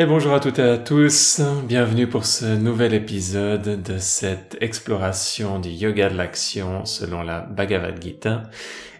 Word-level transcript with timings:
Et 0.00 0.06
bonjour 0.06 0.32
à 0.32 0.40
toutes 0.40 0.58
et 0.58 0.62
à 0.62 0.78
tous, 0.78 1.42
bienvenue 1.64 2.06
pour 2.06 2.24
ce 2.24 2.46
nouvel 2.56 2.94
épisode 2.94 3.82
de 3.82 3.98
cette 3.98 4.56
exploration 4.62 5.58
du 5.58 5.68
yoga 5.68 6.08
de 6.08 6.16
l'action 6.16 6.86
selon 6.86 7.22
la 7.22 7.40
Bhagavad 7.40 8.02
Gita 8.02 8.44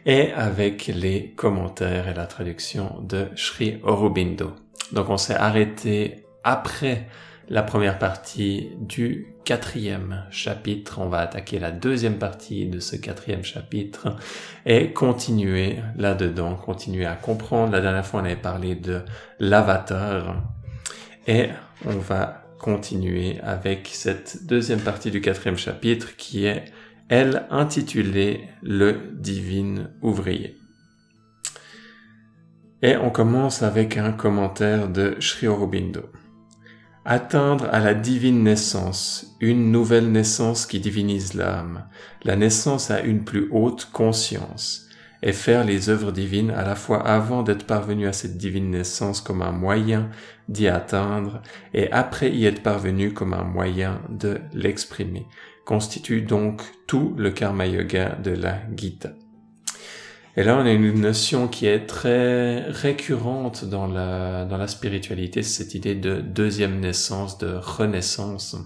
et 0.04 0.30
avec 0.32 0.88
les 0.88 1.30
commentaires 1.30 2.06
et 2.06 2.12
la 2.12 2.26
traduction 2.26 3.00
de 3.00 3.28
Sri 3.34 3.78
Aurobindo. 3.82 4.52
Donc 4.92 5.08
on 5.08 5.16
s'est 5.16 5.36
arrêté 5.36 6.26
après 6.44 7.08
la 7.48 7.62
première 7.62 7.98
partie 7.98 8.68
du 8.78 9.28
quatrième 9.46 10.26
chapitre. 10.30 10.98
On 10.98 11.08
va 11.08 11.20
attaquer 11.20 11.58
la 11.58 11.70
deuxième 11.70 12.18
partie 12.18 12.66
de 12.66 12.78
ce 12.78 12.96
quatrième 12.96 13.42
chapitre 13.42 14.16
et 14.66 14.92
continuer 14.92 15.78
là-dedans, 15.96 16.56
continuer 16.56 17.06
à 17.06 17.14
comprendre. 17.14 17.72
La 17.72 17.80
dernière 17.80 18.04
fois, 18.04 18.20
on 18.20 18.24
avait 18.26 18.36
parlé 18.36 18.74
de 18.74 19.00
l'avatar 19.38 20.42
et 21.30 21.50
on 21.86 21.96
va 21.96 22.42
continuer 22.58 23.38
avec 23.40 23.88
cette 23.92 24.46
deuxième 24.46 24.80
partie 24.80 25.12
du 25.12 25.20
quatrième 25.20 25.56
chapitre 25.56 26.16
qui 26.16 26.44
est, 26.44 26.64
elle, 27.08 27.46
intitulée 27.50 28.48
Le 28.62 29.12
divin 29.14 29.90
ouvrier. 30.02 30.58
Et 32.82 32.96
on 32.96 33.10
commence 33.10 33.62
avec 33.62 33.96
un 33.96 34.10
commentaire 34.10 34.88
de 34.88 35.16
Sri 35.20 35.46
Aurobindo. 35.46 36.02
Atteindre 37.04 37.68
à 37.70 37.78
la 37.78 37.94
divine 37.94 38.42
naissance, 38.42 39.36
une 39.40 39.70
nouvelle 39.70 40.10
naissance 40.10 40.66
qui 40.66 40.80
divinise 40.80 41.34
l'âme, 41.34 41.86
la 42.24 42.34
naissance 42.34 42.90
à 42.90 43.02
une 43.02 43.22
plus 43.22 43.46
haute 43.52 43.88
conscience, 43.92 44.90
et 45.22 45.32
faire 45.32 45.64
les 45.64 45.90
œuvres 45.90 46.12
divines 46.12 46.50
à 46.50 46.64
la 46.64 46.74
fois 46.74 47.06
avant 47.06 47.42
d'être 47.42 47.66
parvenu 47.66 48.06
à 48.06 48.12
cette 48.12 48.36
divine 48.36 48.70
naissance 48.70 49.20
comme 49.20 49.42
un 49.42 49.52
moyen 49.52 50.08
d'y 50.50 50.68
atteindre, 50.68 51.40
et 51.72 51.90
après 51.92 52.30
y 52.30 52.44
être 52.44 52.62
parvenu 52.62 53.14
comme 53.14 53.32
un 53.32 53.44
moyen 53.44 54.02
de 54.10 54.40
l'exprimer, 54.52 55.26
constitue 55.64 56.22
donc 56.22 56.62
tout 56.86 57.14
le 57.16 57.30
karma 57.30 57.66
yoga 57.66 58.16
de 58.16 58.32
la 58.32 58.60
Gita. 58.76 59.12
Et 60.36 60.42
là, 60.44 60.56
on 60.56 60.66
a 60.66 60.72
une 60.72 61.00
notion 61.00 61.48
qui 61.48 61.66
est 61.66 61.86
très 61.86 62.62
récurrente 62.70 63.64
dans 63.64 63.86
la, 63.86 64.44
dans 64.44 64.56
la 64.56 64.68
spiritualité, 64.68 65.42
cette 65.42 65.74
idée 65.74 65.94
de 65.94 66.20
deuxième 66.20 66.80
naissance, 66.80 67.38
de 67.38 67.52
renaissance. 67.54 68.56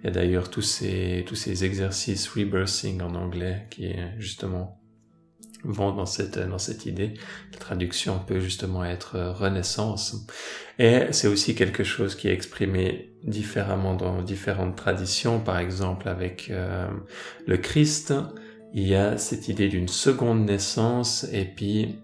Il 0.00 0.06
y 0.06 0.08
a 0.08 0.10
d'ailleurs 0.10 0.50
tous 0.50 0.62
ces, 0.62 1.24
tous 1.26 1.34
ces 1.34 1.64
exercices 1.64 2.28
rebirthing 2.28 3.00
en 3.00 3.14
anglais 3.14 3.66
qui 3.70 3.94
justement 4.18 4.78
vont 5.64 5.92
dans 5.92 6.06
cette, 6.06 6.38
dans 6.38 6.58
cette 6.58 6.86
idée. 6.86 7.14
La 7.52 7.58
traduction 7.58 8.18
peut 8.18 8.40
justement 8.40 8.84
être 8.84 9.18
renaissance. 9.18 10.26
Et 10.78 11.06
c'est 11.10 11.28
aussi 11.28 11.54
quelque 11.54 11.84
chose 11.84 12.14
qui 12.14 12.28
est 12.28 12.32
exprimé 12.32 13.12
différemment 13.24 13.94
dans 13.94 14.22
différentes 14.22 14.76
traditions, 14.76 15.40
par 15.40 15.58
exemple 15.58 16.08
avec 16.08 16.48
euh, 16.50 16.86
le 17.46 17.56
Christ, 17.56 18.14
il 18.72 18.86
y 18.86 18.94
a 18.94 19.16
cette 19.16 19.48
idée 19.48 19.68
d'une 19.68 19.88
seconde 19.88 20.44
naissance 20.44 21.26
et 21.32 21.44
puis 21.44 21.98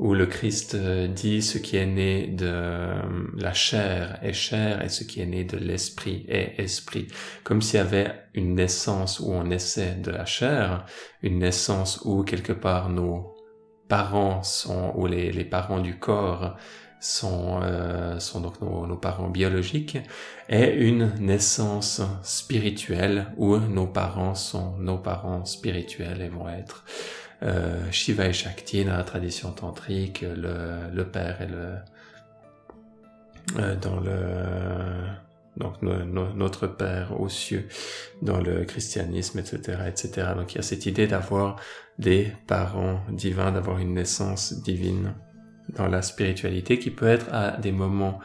où 0.00 0.14
le 0.14 0.24
Christ 0.24 0.74
euh, 0.74 1.06
dit 1.06 1.42
ce 1.42 1.58
qui 1.58 1.76
est 1.76 1.84
né 1.84 2.26
de 2.26 2.46
euh, 2.48 3.02
la 3.36 3.52
chair 3.52 4.18
est 4.22 4.32
chair 4.32 4.82
et 4.82 4.88
ce 4.88 5.04
qui 5.04 5.20
est 5.20 5.26
né 5.26 5.44
de 5.44 5.58
l'esprit 5.58 6.24
est 6.26 6.54
esprit. 6.56 7.06
Comme 7.44 7.60
s'il 7.60 7.76
y 7.76 7.82
avait 7.82 8.14
une 8.32 8.54
naissance 8.54 9.20
où 9.20 9.30
on 9.30 9.44
naissait 9.44 9.96
de 9.96 10.10
la 10.10 10.24
chair, 10.24 10.86
une 11.22 11.38
naissance 11.38 12.00
où 12.06 12.22
quelque 12.22 12.54
part 12.54 12.88
nos 12.88 13.36
parents 13.88 14.42
sont, 14.42 14.94
ou 14.96 15.06
les, 15.06 15.44
parents 15.44 15.80
du 15.80 15.98
corps 15.98 16.56
sont, 16.98 17.60
euh, 17.62 18.18
sont 18.20 18.40
donc 18.40 18.58
nos, 18.62 18.86
nos, 18.86 18.96
parents 18.96 19.28
biologiques, 19.28 19.98
et 20.48 20.76
une 20.76 21.12
naissance 21.18 22.00
spirituelle 22.22 23.26
où 23.36 23.58
nos 23.58 23.86
parents 23.86 24.34
sont 24.34 24.78
nos 24.78 24.96
parents 24.96 25.44
spirituels 25.44 26.22
et 26.22 26.28
vont 26.28 26.48
être 26.48 26.86
euh, 27.42 27.90
Shiva 27.90 28.26
et 28.26 28.32
Shakti 28.32 28.84
dans 28.84 28.96
la 28.96 29.04
tradition 29.04 29.52
tantrique, 29.52 30.22
le, 30.22 31.02
père 31.04 31.40
et 31.40 31.46
le 31.46 31.74
euh, 33.58 33.76
dans 33.76 33.98
le 34.00 34.10
donc 35.56 35.82
notre 35.82 36.66
Père 36.66 37.20
aux 37.20 37.28
cieux 37.28 37.66
dans 38.22 38.40
le 38.40 38.64
christianisme, 38.64 39.38
etc., 39.40 39.78
etc. 39.88 40.28
Donc 40.36 40.54
il 40.54 40.56
y 40.56 40.58
a 40.58 40.62
cette 40.62 40.86
idée 40.86 41.06
d'avoir 41.06 41.56
des 41.98 42.32
parents 42.46 43.00
divins, 43.10 43.52
d'avoir 43.52 43.78
une 43.78 43.94
naissance 43.94 44.54
divine 44.62 45.14
dans 45.76 45.86
la 45.86 46.02
spiritualité 46.02 46.78
qui 46.78 46.90
peut 46.90 47.08
être 47.08 47.26
à 47.32 47.56
des 47.56 47.72
moments 47.72 48.20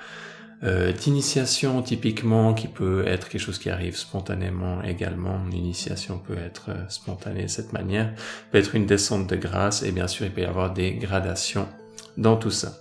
euh, 0.64 0.92
d'initiation 0.92 1.82
typiquement, 1.82 2.54
qui 2.54 2.68
peut 2.68 3.06
être 3.08 3.30
quelque 3.30 3.42
chose 3.42 3.60
qui 3.60 3.70
arrive 3.70 3.98
spontanément 3.98 4.82
également. 4.84 5.40
Une 5.46 5.58
initiation 5.58 6.18
peut 6.18 6.38
être 6.38 6.70
euh, 6.70 6.90
spontanée 6.90 7.44
de 7.44 7.48
cette 7.48 7.74
manière, 7.74 8.14
peut 8.52 8.58
être 8.58 8.76
une 8.76 8.86
descente 8.86 9.28
de 9.28 9.36
grâce 9.36 9.84
et 9.84 9.92
bien 9.92 10.08
sûr 10.08 10.26
il 10.26 10.32
peut 10.32 10.42
y 10.42 10.46
avoir 10.46 10.74
des 10.74 10.94
gradations 10.94 11.68
dans 12.18 12.38
tout 12.38 12.52
ça. 12.52 12.74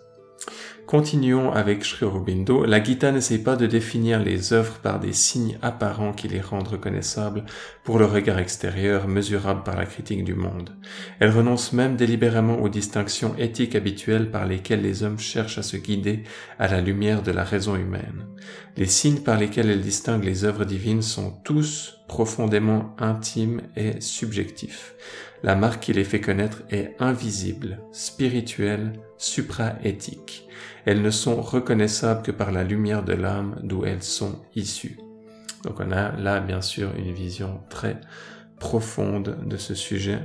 Continuons 0.87 1.51
avec 1.51 1.83
Sri 1.83 2.05
Aurobindo. 2.05 2.67
La 2.67 2.83
Gita 2.83 3.11
n'essaie 3.11 3.39
pas 3.39 3.57
de 3.57 3.67
définir 3.67 4.23
les 4.23 4.53
œuvres 4.53 4.81
par 4.81 5.01
des 5.01 5.15
signes 5.15 5.59
apparents 5.63 6.13
qui 6.13 6.29
les 6.29 6.43
rendent 6.43 6.69
reconnaissables 6.69 7.45
pour 7.85 7.99
le 7.99 8.05
regard 8.05 8.39
extérieur, 8.39 9.09
mesurable 9.09 9.63
par 9.63 9.77
la 9.77 9.87
critique 9.87 10.25
du 10.25 10.35
monde. 10.35 10.77
Elle 11.21 11.31
renonce 11.31 11.73
même 11.73 11.97
délibérément 11.97 12.61
aux 12.61 12.69
distinctions 12.69 13.35
éthiques 13.39 13.77
habituelles 13.77 14.31
par 14.31 14.45
lesquelles 14.45 14.83
les 14.83 15.03
hommes 15.03 15.19
cherchent 15.19 15.59
à 15.59 15.63
se 15.63 15.79
guider 15.79 16.25
à 16.59 16.69
la 16.69 16.83
lumière 16.83 17.23
de 17.23 17.33
la 17.33 17.45
raison 17.45 17.77
humaine. 17.77 18.27
Les 18.77 18.87
signes 18.87 19.21
par 19.21 19.39
lesquels 19.39 19.71
elle 19.71 19.81
distingue 19.81 20.25
les 20.25 20.45
œuvres 20.45 20.67
divines 20.67 21.03
sont 21.03 21.31
tous 21.45 22.01
profondément 22.09 22.95
intimes 22.99 23.63
et 23.77 24.01
subjectifs. 24.01 24.95
La 25.43 25.57
marque 25.57 25.83
qui 25.83 25.93
les 25.93 26.05
fait 26.05 26.21
connaître 26.21 26.63
est 26.71 26.95
invisible, 26.99 27.81
spirituelle, 27.93 28.93
supra-éthique. 29.19 30.49
Elles 30.87 31.03
ne 31.03 31.11
sont 31.11 31.41
reconnaissables 31.41 32.23
que 32.23 32.31
par 32.31 32.53
la 32.53 32.65
lumière 32.65 33.03
de 33.03 33.13
l'âme 33.13 33.61
d'où 33.63 33.85
elles 33.85 34.03
sont 34.03 34.43
issues. 34.55 34.99
Donc 35.65 35.81
on 35.81 35.91
a 35.91 36.13
là 36.13 36.41
bien 36.41 36.61
sûr 36.61 36.95
une 36.97 37.13
vision 37.13 37.61
très 37.69 38.01
profonde 38.59 39.39
de 39.47 39.57
ce 39.57 39.75
sujet 39.75 40.21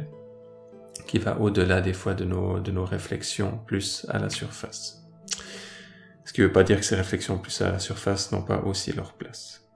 qui 1.08 1.18
va 1.18 1.40
au-delà 1.40 1.82
des 1.82 1.94
fois 1.94 2.14
de 2.14 2.26
nos, 2.26 2.60
de 2.60 2.72
nos 2.72 2.86
réflexions 2.86 3.60
plus 3.66 4.06
à 4.10 4.20
la 4.20 4.30
surface. 4.30 5.04
Ce 6.24 6.34
qui 6.34 6.42
ne 6.42 6.46
veut 6.46 6.52
pas 6.52 6.64
dire 6.64 6.80
que 6.80 6.86
ces 6.86 6.96
réflexions 6.96 7.40
plus 7.40 7.60
à 7.62 7.72
la 7.72 7.80
surface 7.80 8.32
n'ont 8.32 8.44
pas 8.44 8.60
aussi 8.60 8.94
leur 8.94 9.14
place. 9.14 9.68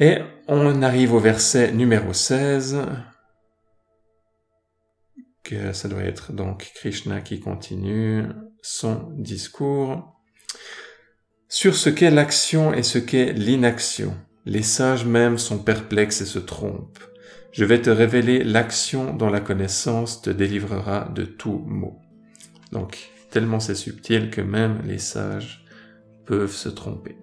Et 0.00 0.18
on 0.48 0.82
arrive 0.82 1.14
au 1.14 1.20
verset 1.20 1.70
numéro 1.70 2.12
16, 2.12 2.78
que 5.42 5.72
ça 5.72 5.88
doit 5.88 6.02
être 6.02 6.32
donc 6.32 6.70
Krishna 6.74 7.20
qui 7.20 7.40
continue 7.40 8.24
son 8.62 9.08
discours 9.16 10.20
sur 11.48 11.74
ce 11.74 11.90
qu'est 11.90 12.10
l'action 12.10 12.72
et 12.72 12.82
ce 12.82 12.98
qu'est 12.98 13.32
l'inaction. 13.32 14.16
Les 14.46 14.62
sages 14.62 15.04
même 15.04 15.38
sont 15.38 15.58
perplexes 15.58 16.20
et 16.20 16.26
se 16.26 16.38
trompent. 16.38 16.98
Je 17.52 17.64
vais 17.64 17.82
te 17.82 17.90
révéler 17.90 18.42
l'action 18.42 19.14
dont 19.14 19.28
la 19.28 19.40
connaissance 19.40 20.22
te 20.22 20.30
délivrera 20.30 21.10
de 21.14 21.24
tout 21.24 21.62
mot. 21.66 22.00
Donc, 22.72 23.10
tellement 23.30 23.60
c'est 23.60 23.74
subtil 23.74 24.30
que 24.30 24.40
même 24.40 24.80
les 24.86 24.98
sages 24.98 25.64
peuvent 26.24 26.54
se 26.54 26.70
tromper. 26.70 27.16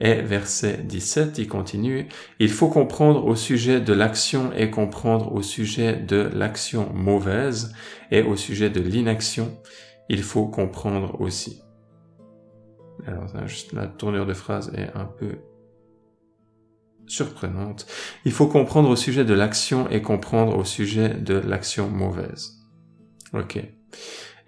Et 0.00 0.22
verset 0.22 0.78
17, 0.84 1.36
il 1.38 1.46
continue, 1.46 2.08
il 2.38 2.48
faut 2.48 2.68
comprendre 2.68 3.26
au 3.26 3.34
sujet 3.34 3.82
de 3.82 3.92
l'action 3.92 4.50
et 4.54 4.70
comprendre 4.70 5.30
au 5.32 5.42
sujet 5.42 5.94
de 5.96 6.30
l'action 6.34 6.90
mauvaise 6.94 7.74
et 8.10 8.22
au 8.22 8.34
sujet 8.34 8.70
de 8.70 8.80
l'inaction, 8.80 9.60
il 10.08 10.22
faut 10.22 10.46
comprendre 10.46 11.20
aussi. 11.20 11.62
Alors, 13.06 13.26
la 13.72 13.86
tournure 13.86 14.26
de 14.26 14.32
phrase 14.34 14.72
est 14.74 14.90
un 14.94 15.04
peu 15.04 15.38
surprenante. 17.06 17.86
Il 18.24 18.32
faut 18.32 18.46
comprendre 18.46 18.88
au 18.88 18.96
sujet 18.96 19.24
de 19.24 19.34
l'action 19.34 19.88
et 19.90 20.00
comprendre 20.00 20.56
au 20.56 20.64
sujet 20.64 21.10
de 21.10 21.34
l'action 21.34 21.88
mauvaise. 21.88 22.58
Ok. 23.32 23.62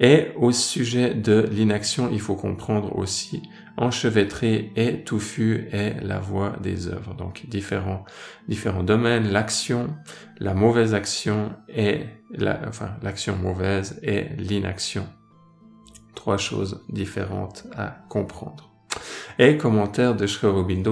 Et 0.03 0.33
au 0.37 0.51
sujet 0.51 1.15
de 1.15 1.49
l'inaction, 1.53 2.11
il 2.13 2.21
faut 2.21 2.35
comprendre 2.35 2.99
aussi 2.99 3.41
enchevêtré 3.77 4.73
et 4.75 5.05
touffu 5.05 5.69
est 5.71 6.03
la 6.03 6.19
voie 6.19 6.57
des 6.61 6.89
œuvres. 6.89 7.15
Donc 7.15 7.47
différents, 7.47 8.05
différents 8.49 8.83
domaines, 8.83 9.31
l'action, 9.31 9.95
la 10.41 10.55
mauvaise 10.55 10.93
action 10.93 11.53
et 11.69 12.01
enfin, 12.67 12.97
l'action 13.03 13.37
mauvaise 13.37 14.01
et 14.03 14.25
l'inaction. 14.39 15.07
Trois 16.17 16.37
choses 16.37 16.85
différentes 16.89 17.69
à 17.77 18.05
comprendre. 18.09 18.73
Et 19.39 19.57
commentaire 19.57 20.17
de 20.17 20.27
Sri 20.27 20.49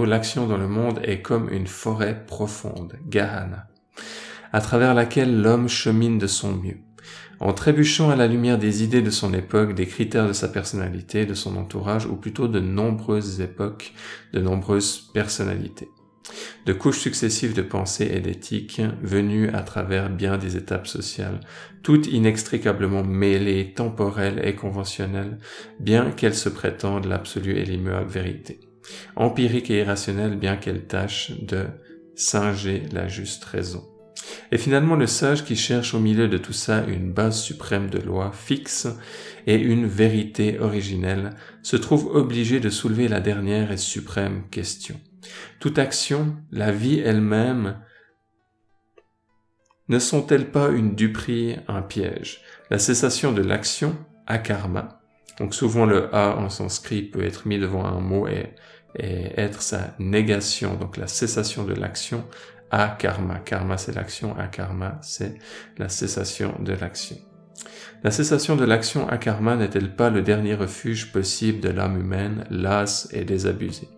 l'action 0.06 0.46
dans 0.46 0.56
le 0.56 0.68
monde 0.68 1.00
est 1.02 1.20
comme 1.20 1.50
une 1.50 1.66
forêt 1.66 2.24
profonde, 2.26 2.96
Gahana, 3.06 3.66
à 4.52 4.60
travers 4.60 4.94
laquelle 4.94 5.42
l'homme 5.42 5.68
chemine 5.68 6.18
de 6.18 6.28
son 6.28 6.52
mieux. 6.52 6.78
En 7.40 7.52
trébuchant 7.52 8.10
à 8.10 8.16
la 8.16 8.26
lumière 8.26 8.58
des 8.58 8.84
idées 8.84 9.02
de 9.02 9.10
son 9.10 9.34
époque, 9.34 9.74
des 9.74 9.86
critères 9.86 10.28
de 10.28 10.32
sa 10.32 10.48
personnalité, 10.48 11.26
de 11.26 11.34
son 11.34 11.56
entourage, 11.56 12.06
ou 12.06 12.16
plutôt 12.16 12.48
de 12.48 12.60
nombreuses 12.60 13.40
époques, 13.40 13.94
de 14.32 14.40
nombreuses 14.40 15.10
personnalités 15.12 15.88
de 16.66 16.72
couches 16.72 16.98
successives 16.98 17.54
de 17.54 17.62
pensée 17.62 18.10
et 18.12 18.20
d'éthique 18.20 18.80
venues 19.02 19.48
à 19.50 19.62
travers 19.62 20.10
bien 20.10 20.38
des 20.38 20.56
étapes 20.56 20.86
sociales, 20.86 21.40
toutes 21.82 22.06
inextricablement 22.06 23.02
mêlées, 23.02 23.72
temporelles 23.74 24.40
et 24.44 24.54
conventionnelles, 24.54 25.38
bien 25.78 26.10
qu'elles 26.10 26.34
se 26.34 26.48
prétendent 26.48 27.06
l'absolue 27.06 27.56
et 27.56 27.64
l'immuable 27.64 28.10
vérité, 28.10 28.60
empirique 29.16 29.70
et 29.70 29.80
irrationnelle 29.80 30.36
bien 30.36 30.56
qu'elles 30.56 30.86
tâchent 30.86 31.32
de 31.40 31.66
singer 32.14 32.82
la 32.92 33.08
juste 33.08 33.44
raison. 33.44 33.89
Et 34.52 34.58
finalement, 34.58 34.96
le 34.96 35.06
sage 35.06 35.44
qui 35.44 35.56
cherche 35.56 35.94
au 35.94 36.00
milieu 36.00 36.28
de 36.28 36.38
tout 36.38 36.52
ça 36.52 36.84
une 36.86 37.12
base 37.12 37.40
suprême 37.40 37.90
de 37.90 37.98
loi 37.98 38.32
fixe 38.32 38.88
et 39.46 39.56
une 39.56 39.86
vérité 39.86 40.58
originelle 40.58 41.30
se 41.62 41.76
trouve 41.76 42.06
obligé 42.06 42.60
de 42.60 42.70
soulever 42.70 43.08
la 43.08 43.20
dernière 43.20 43.72
et 43.72 43.76
suprême 43.76 44.44
question. 44.50 45.00
Toute 45.60 45.78
action, 45.78 46.36
la 46.50 46.72
vie 46.72 47.00
elle-même, 47.00 47.78
ne 49.88 49.98
sont-elles 49.98 50.50
pas 50.50 50.68
une 50.68 50.94
duperie, 50.94 51.56
un 51.66 51.82
piège? 51.82 52.42
La 52.70 52.78
cessation 52.78 53.32
de 53.32 53.42
l'action, 53.42 53.96
akarma. 54.28 55.00
Donc 55.40 55.54
souvent 55.54 55.86
le 55.86 56.14
a 56.14 56.36
en 56.36 56.48
sanskrit 56.48 57.02
peut 57.02 57.24
être 57.24 57.48
mis 57.48 57.58
devant 57.58 57.84
un 57.84 58.00
mot 58.00 58.28
et, 58.28 58.54
être 58.96 59.62
sa 59.62 59.94
négation, 60.00 60.74
donc 60.74 60.96
la 60.96 61.06
cessation 61.06 61.62
de 61.62 61.72
l'action, 61.72 62.26
akarma. 62.70 63.38
Karma 63.38 63.76
c'est 63.76 63.94
l'action, 63.94 64.36
akarma 64.38 64.98
c'est 65.02 65.34
la 65.78 65.88
cessation 65.88 66.54
de 66.60 66.72
l'action. 66.72 67.16
La 68.02 68.10
cessation 68.10 68.56
de 68.56 68.64
l'action 68.64 69.08
akarma 69.08 69.56
n'est-elle 69.56 69.94
pas 69.94 70.10
le 70.10 70.22
dernier 70.22 70.54
refuge 70.54 71.12
possible 71.12 71.60
de 71.60 71.68
l'âme 71.68 72.00
humaine, 72.00 72.46
lasse 72.50 73.08
et 73.12 73.24
désabusée? 73.24 73.88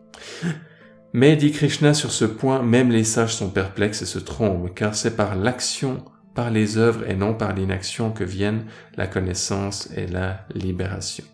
Mais, 1.15 1.37
dit 1.37 1.53
Krishna, 1.53 1.93
sur 1.93 2.11
ce 2.11 2.25
point, 2.25 2.63
même 2.63 2.91
les 2.91 3.05
sages 3.05 3.35
sont 3.35 3.51
perplexes 3.51 4.01
et 4.01 4.07
se 4.07 4.19
trompent, 4.19 4.75
car 4.75 4.95
c'est 4.95 5.15
par 5.15 5.37
l'action, 5.37 6.05
par 6.35 6.51
les 6.51 6.79
œuvres 6.79 7.09
et 7.09 7.15
non 7.15 7.35
par 7.35 7.55
l'inaction 7.55 8.11
que 8.11 8.25
viennent 8.25 8.65
la 8.97 9.07
connaissance 9.07 9.91
et 9.95 10.07
la 10.07 10.47
libération. 10.55 11.25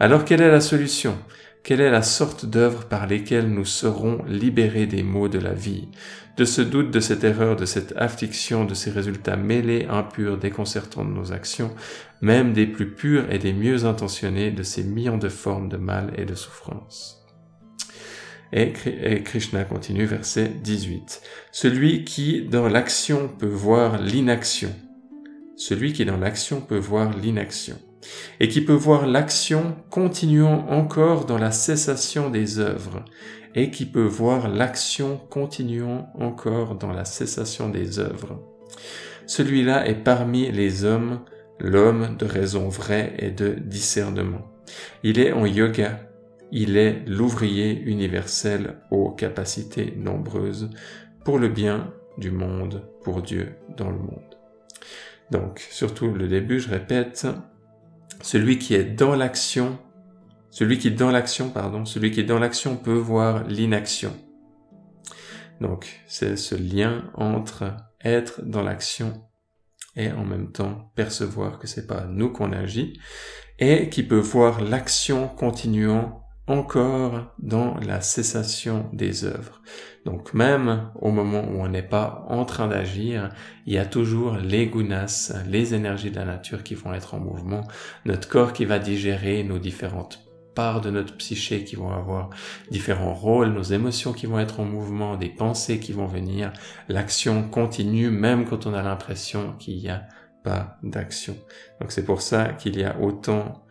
Alors 0.00 0.24
quelle 0.24 0.40
est 0.40 0.50
la 0.50 0.62
solution? 0.62 1.18
Quelle 1.64 1.80
est 1.80 1.90
la 1.90 2.02
sorte 2.02 2.44
d'œuvre 2.46 2.86
par 2.86 3.06
lesquelles 3.06 3.48
nous 3.48 3.64
serons 3.64 4.24
libérés 4.26 4.86
des 4.86 5.02
maux 5.02 5.28
de 5.28 5.38
la 5.38 5.52
vie, 5.52 5.88
de 6.36 6.44
ce 6.44 6.60
doute, 6.62 6.90
de 6.90 7.00
cette 7.00 7.24
erreur, 7.24 7.56
de 7.56 7.66
cette 7.66 7.94
affliction, 7.96 8.64
de 8.64 8.74
ces 8.74 8.90
résultats 8.90 9.36
mêlés, 9.36 9.86
impurs, 9.88 10.38
déconcertants 10.38 11.04
de 11.04 11.12
nos 11.12 11.32
actions, 11.32 11.74
même 12.20 12.52
des 12.52 12.66
plus 12.66 12.90
purs 12.90 13.30
et 13.30 13.38
des 13.38 13.52
mieux 13.52 13.84
intentionnés, 13.84 14.50
de 14.50 14.62
ces 14.62 14.82
millions 14.82 15.18
de 15.18 15.28
formes 15.28 15.68
de 15.68 15.76
mal 15.76 16.12
et 16.16 16.24
de 16.24 16.34
souffrance 16.34 17.22
et, 18.52 19.22
Krishna 19.24 19.64
continue, 19.64 20.04
verset 20.04 20.48
18. 20.62 21.22
Celui 21.52 22.04
qui 22.04 22.42
dans 22.42 22.68
l'action 22.68 23.28
peut 23.28 23.46
voir 23.46 24.00
l'inaction. 24.00 24.74
Celui 25.56 25.92
qui 25.92 26.04
dans 26.04 26.18
l'action 26.18 26.60
peut 26.60 26.78
voir 26.78 27.16
l'inaction. 27.16 27.78
Et 28.40 28.48
qui 28.48 28.60
peut 28.60 28.72
voir 28.72 29.06
l'action 29.06 29.76
continuant 29.90 30.66
encore 30.68 31.24
dans 31.26 31.38
la 31.38 31.50
cessation 31.50 32.30
des 32.30 32.58
œuvres. 32.58 33.04
Et 33.54 33.70
qui 33.70 33.86
peut 33.86 34.04
voir 34.04 34.48
l'action 34.48 35.20
continuant 35.30 36.10
encore 36.18 36.76
dans 36.76 36.92
la 36.92 37.04
cessation 37.04 37.68
des 37.68 37.98
œuvres. 37.98 38.40
Celui-là 39.26 39.86
est 39.86 40.02
parmi 40.02 40.50
les 40.50 40.84
hommes 40.84 41.20
l'homme 41.60 42.16
de 42.18 42.26
raison 42.26 42.68
vraie 42.68 43.14
et 43.18 43.30
de 43.30 43.50
discernement. 43.50 44.50
Il 45.04 45.20
est 45.20 45.32
en 45.32 45.46
yoga 45.46 46.00
il 46.54 46.76
est 46.76 47.02
l'ouvrier 47.06 47.80
universel 47.80 48.76
aux 48.90 49.10
capacités 49.10 49.94
nombreuses 49.96 50.68
pour 51.24 51.38
le 51.38 51.48
bien 51.48 51.94
du 52.18 52.30
monde, 52.30 52.86
pour 53.02 53.22
Dieu 53.22 53.54
dans 53.78 53.90
le 53.90 53.96
monde. 53.96 54.36
Donc, 55.30 55.66
surtout 55.70 56.12
le 56.12 56.28
début, 56.28 56.60
je 56.60 56.68
répète, 56.68 57.26
celui 58.22 58.58
qui 58.58 58.74
est 58.74 58.84
dans 58.84 59.14
l'action, 59.14 59.78
celui 60.50 60.78
qui 60.78 60.88
est 60.88 60.92
dans 60.92 61.10
l'action, 61.10 61.50
pardon, 61.50 61.84
celui 61.84 62.10
qui 62.10 62.20
est 62.20 62.24
dans 62.24 62.38
l'action 62.38 62.76
peut 62.76 62.92
voir 62.92 63.44
l'inaction. 63.44 64.16
Donc, 65.60 66.00
c'est 66.06 66.36
ce 66.36 66.54
lien 66.54 67.10
entre 67.14 67.76
être 68.02 68.42
dans 68.42 68.62
l'action 68.62 69.22
et 69.96 70.10
en 70.10 70.24
même 70.24 70.50
temps 70.50 70.90
percevoir 70.94 71.58
que 71.58 71.66
c'est 71.66 71.86
pas 71.86 72.06
nous 72.06 72.30
qu'on 72.30 72.52
agit 72.52 72.98
et 73.58 73.88
qui 73.90 74.02
peut 74.02 74.18
voir 74.18 74.60
l'action 74.60 75.28
continuant 75.28 76.21
encore 76.46 77.32
dans 77.38 77.76
la 77.78 78.00
cessation 78.00 78.90
des 78.92 79.24
œuvres. 79.24 79.62
Donc 80.04 80.34
même 80.34 80.90
au 81.00 81.10
moment 81.10 81.44
où 81.44 81.60
on 81.60 81.68
n'est 81.68 81.82
pas 81.82 82.24
en 82.28 82.44
train 82.44 82.66
d'agir, 82.66 83.30
il 83.66 83.74
y 83.74 83.78
a 83.78 83.86
toujours 83.86 84.36
les 84.36 84.66
gunas, 84.66 85.32
les 85.46 85.74
énergies 85.74 86.10
de 86.10 86.16
la 86.16 86.24
nature 86.24 86.64
qui 86.64 86.74
vont 86.74 86.92
être 86.92 87.14
en 87.14 87.20
mouvement, 87.20 87.62
notre 88.04 88.28
corps 88.28 88.52
qui 88.52 88.64
va 88.64 88.80
digérer 88.80 89.44
nos 89.44 89.58
différentes 89.58 90.20
parts 90.54 90.80
de 90.80 90.90
notre 90.90 91.16
psyché 91.16 91.64
qui 91.64 91.76
vont 91.76 91.92
avoir 91.92 92.30
différents 92.70 93.14
rôles, 93.14 93.52
nos 93.52 93.62
émotions 93.62 94.12
qui 94.12 94.26
vont 94.26 94.38
être 94.38 94.60
en 94.60 94.64
mouvement, 94.64 95.16
des 95.16 95.30
pensées 95.30 95.78
qui 95.78 95.92
vont 95.92 96.06
venir, 96.06 96.52
l'action 96.88 97.48
continue 97.48 98.10
même 98.10 98.44
quand 98.44 98.66
on 98.66 98.74
a 98.74 98.82
l'impression 98.82 99.54
qu'il 99.58 99.78
n'y 99.78 99.88
a 99.88 100.02
pas 100.42 100.76
d'action. 100.82 101.36
Donc 101.80 101.92
c'est 101.92 102.04
pour 102.04 102.20
ça 102.20 102.48
qu'il 102.48 102.78
y 102.78 102.84
a 102.84 102.98
autant 103.00 103.64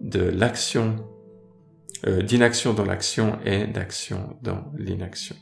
de 0.00 0.20
l'action 0.20 0.96
euh, 2.06 2.22
d'inaction 2.22 2.74
dans 2.74 2.84
l'action 2.84 3.38
et 3.44 3.66
d'action 3.66 4.36
dans 4.42 4.64
l'inaction. 4.76 5.36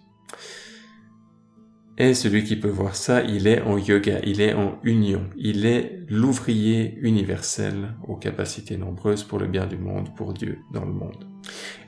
Et 1.99 2.15
celui 2.15 2.45
qui 2.45 2.57
peut 2.57 2.69
voir 2.69 2.97
ça, 2.97 3.23
il 3.23 3.47
est 3.47 3.61
en 3.61 3.77
yoga, 3.77 4.21
il 4.25 4.41
est 4.41 4.55
en 4.55 4.79
union, 4.83 5.29
il 5.37 5.67
est 5.67 6.01
l'ouvrier 6.09 6.99
universel 7.03 7.95
aux 8.09 8.17
capacités 8.17 8.79
nombreuses 8.79 9.25
pour 9.25 9.39
le 9.39 9.47
bien 9.47 9.67
du 9.67 9.77
monde, 9.77 10.15
pour 10.17 10.33
Dieu 10.33 10.59
dans 10.73 10.87
le 10.87 10.93
monde. 10.93 11.27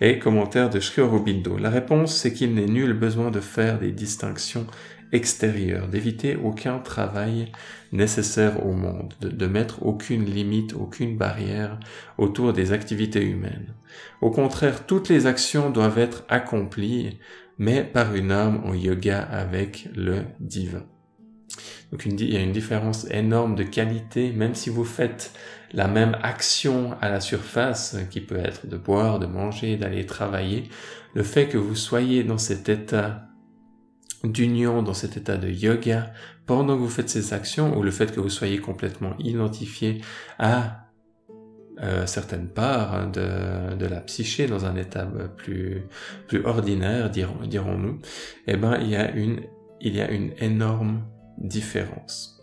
Et 0.02 0.18
commentaire 0.18 0.68
de 0.68 0.78
Sri 0.78 1.00
Aurobindo. 1.00 1.56
La 1.56 1.70
réponse, 1.70 2.14
c'est 2.16 2.34
qu'il 2.34 2.54
n'est 2.54 2.66
nul 2.66 2.92
besoin 2.92 3.30
de 3.30 3.40
faire 3.40 3.78
des 3.78 3.92
distinctions 3.92 4.66
extérieures, 5.14 5.86
d'éviter 5.88 6.36
aucun 6.36 6.80
travail 6.80 7.52
nécessaire 7.92 8.66
au 8.66 8.72
monde, 8.72 9.14
de, 9.20 9.46
mettre 9.46 9.86
aucune 9.86 10.24
limite, 10.24 10.74
aucune 10.74 11.16
barrière 11.16 11.78
autour 12.18 12.52
des 12.52 12.72
activités 12.72 13.24
humaines. 13.24 13.74
Au 14.20 14.30
contraire, 14.30 14.86
toutes 14.86 15.08
les 15.08 15.26
actions 15.26 15.70
doivent 15.70 15.98
être 15.98 16.24
accomplies, 16.28 17.18
mais 17.58 17.84
par 17.84 18.14
une 18.16 18.32
âme 18.32 18.62
en 18.64 18.74
yoga 18.74 19.22
avec 19.22 19.88
le 19.94 20.22
divin. 20.40 20.84
Donc 21.92 22.06
il 22.06 22.20
y 22.28 22.36
a 22.36 22.40
une 22.40 22.50
différence 22.50 23.08
énorme 23.12 23.54
de 23.54 23.62
qualité, 23.62 24.32
même 24.32 24.56
si 24.56 24.68
vous 24.68 24.84
faites 24.84 25.32
la 25.72 25.86
même 25.86 26.16
action 26.24 26.96
à 27.00 27.08
la 27.08 27.20
surface, 27.20 27.96
qui 28.10 28.20
peut 28.20 28.38
être 28.38 28.66
de 28.66 28.76
boire, 28.76 29.20
de 29.20 29.26
manger, 29.26 29.76
d'aller 29.76 30.06
travailler, 30.06 30.64
le 31.14 31.22
fait 31.22 31.46
que 31.46 31.58
vous 31.58 31.76
soyez 31.76 32.24
dans 32.24 32.38
cet 32.38 32.68
état 32.68 33.28
d'union, 34.24 34.82
dans 34.82 34.94
cet 34.94 35.16
état 35.16 35.36
de 35.36 35.48
yoga, 35.48 36.12
pendant 36.46 36.76
que 36.76 36.80
vous 36.80 36.88
faites 36.88 37.08
ces 37.08 37.32
actions, 37.32 37.76
ou 37.76 37.82
le 37.82 37.90
fait 37.90 38.12
que 38.12 38.20
vous 38.20 38.28
soyez 38.28 38.58
complètement 38.58 39.14
identifié 39.18 40.00
à 40.38 40.84
euh, 41.82 42.06
certaines 42.06 42.48
parts 42.48 42.94
hein, 42.94 43.06
de, 43.08 43.74
de, 43.74 43.86
la 43.86 44.00
psyché 44.00 44.46
dans 44.46 44.64
un 44.64 44.76
état 44.76 45.08
plus, 45.36 45.82
plus 46.28 46.44
ordinaire, 46.44 47.10
dirons, 47.10 47.44
dirons-nous, 47.44 47.98
eh 48.46 48.56
ben, 48.56 48.78
il 48.80 48.90
y 48.90 48.96
a 48.96 49.10
une, 49.10 49.40
il 49.80 49.96
y 49.96 50.00
a 50.00 50.10
une 50.10 50.32
énorme 50.38 51.02
différence. 51.38 52.33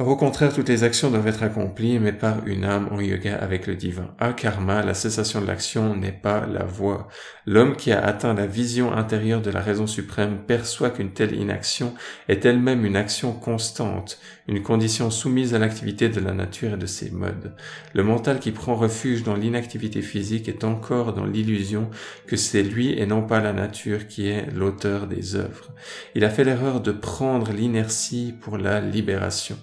Au 0.00 0.16
contraire, 0.16 0.54
toutes 0.54 0.70
les 0.70 0.82
actions 0.82 1.10
doivent 1.10 1.26
être 1.26 1.42
accomplies, 1.42 1.98
mais 1.98 2.14
par 2.14 2.46
une 2.46 2.64
âme 2.64 2.88
en 2.90 3.02
yoga 3.02 3.36
avec 3.36 3.66
le 3.66 3.76
divin. 3.76 4.14
À 4.18 4.32
karma, 4.32 4.82
la 4.82 4.94
cessation 4.94 5.42
de 5.42 5.46
l'action 5.46 5.94
n'est 5.94 6.10
pas 6.10 6.46
la 6.46 6.64
voie. 6.64 7.08
L'homme 7.44 7.76
qui 7.76 7.92
a 7.92 8.02
atteint 8.02 8.32
la 8.32 8.46
vision 8.46 8.94
intérieure 8.94 9.42
de 9.42 9.50
la 9.50 9.60
raison 9.60 9.86
suprême 9.86 10.38
perçoit 10.46 10.88
qu'une 10.88 11.12
telle 11.12 11.34
inaction 11.34 11.92
est 12.28 12.46
elle-même 12.46 12.86
une 12.86 12.96
action 12.96 13.34
constante, 13.34 14.18
une 14.48 14.62
condition 14.62 15.10
soumise 15.10 15.52
à 15.52 15.58
l'activité 15.58 16.08
de 16.08 16.20
la 16.20 16.32
nature 16.32 16.72
et 16.72 16.78
de 16.78 16.86
ses 16.86 17.10
modes. 17.10 17.54
Le 17.92 18.02
mental 18.02 18.40
qui 18.40 18.52
prend 18.52 18.76
refuge 18.76 19.22
dans 19.22 19.36
l'inactivité 19.36 20.00
physique 20.00 20.48
est 20.48 20.64
encore 20.64 21.12
dans 21.12 21.26
l'illusion 21.26 21.90
que 22.26 22.36
c'est 22.36 22.62
lui 22.62 22.98
et 22.98 23.04
non 23.04 23.20
pas 23.20 23.40
la 23.40 23.52
nature 23.52 24.08
qui 24.08 24.28
est 24.28 24.46
l'auteur 24.50 25.06
des 25.06 25.36
œuvres. 25.36 25.74
Il 26.14 26.24
a 26.24 26.30
fait 26.30 26.44
l'erreur 26.44 26.80
de 26.80 26.92
prendre 26.92 27.52
l'inertie 27.52 28.34
pour 28.40 28.56
la 28.56 28.80
libération. 28.80 29.58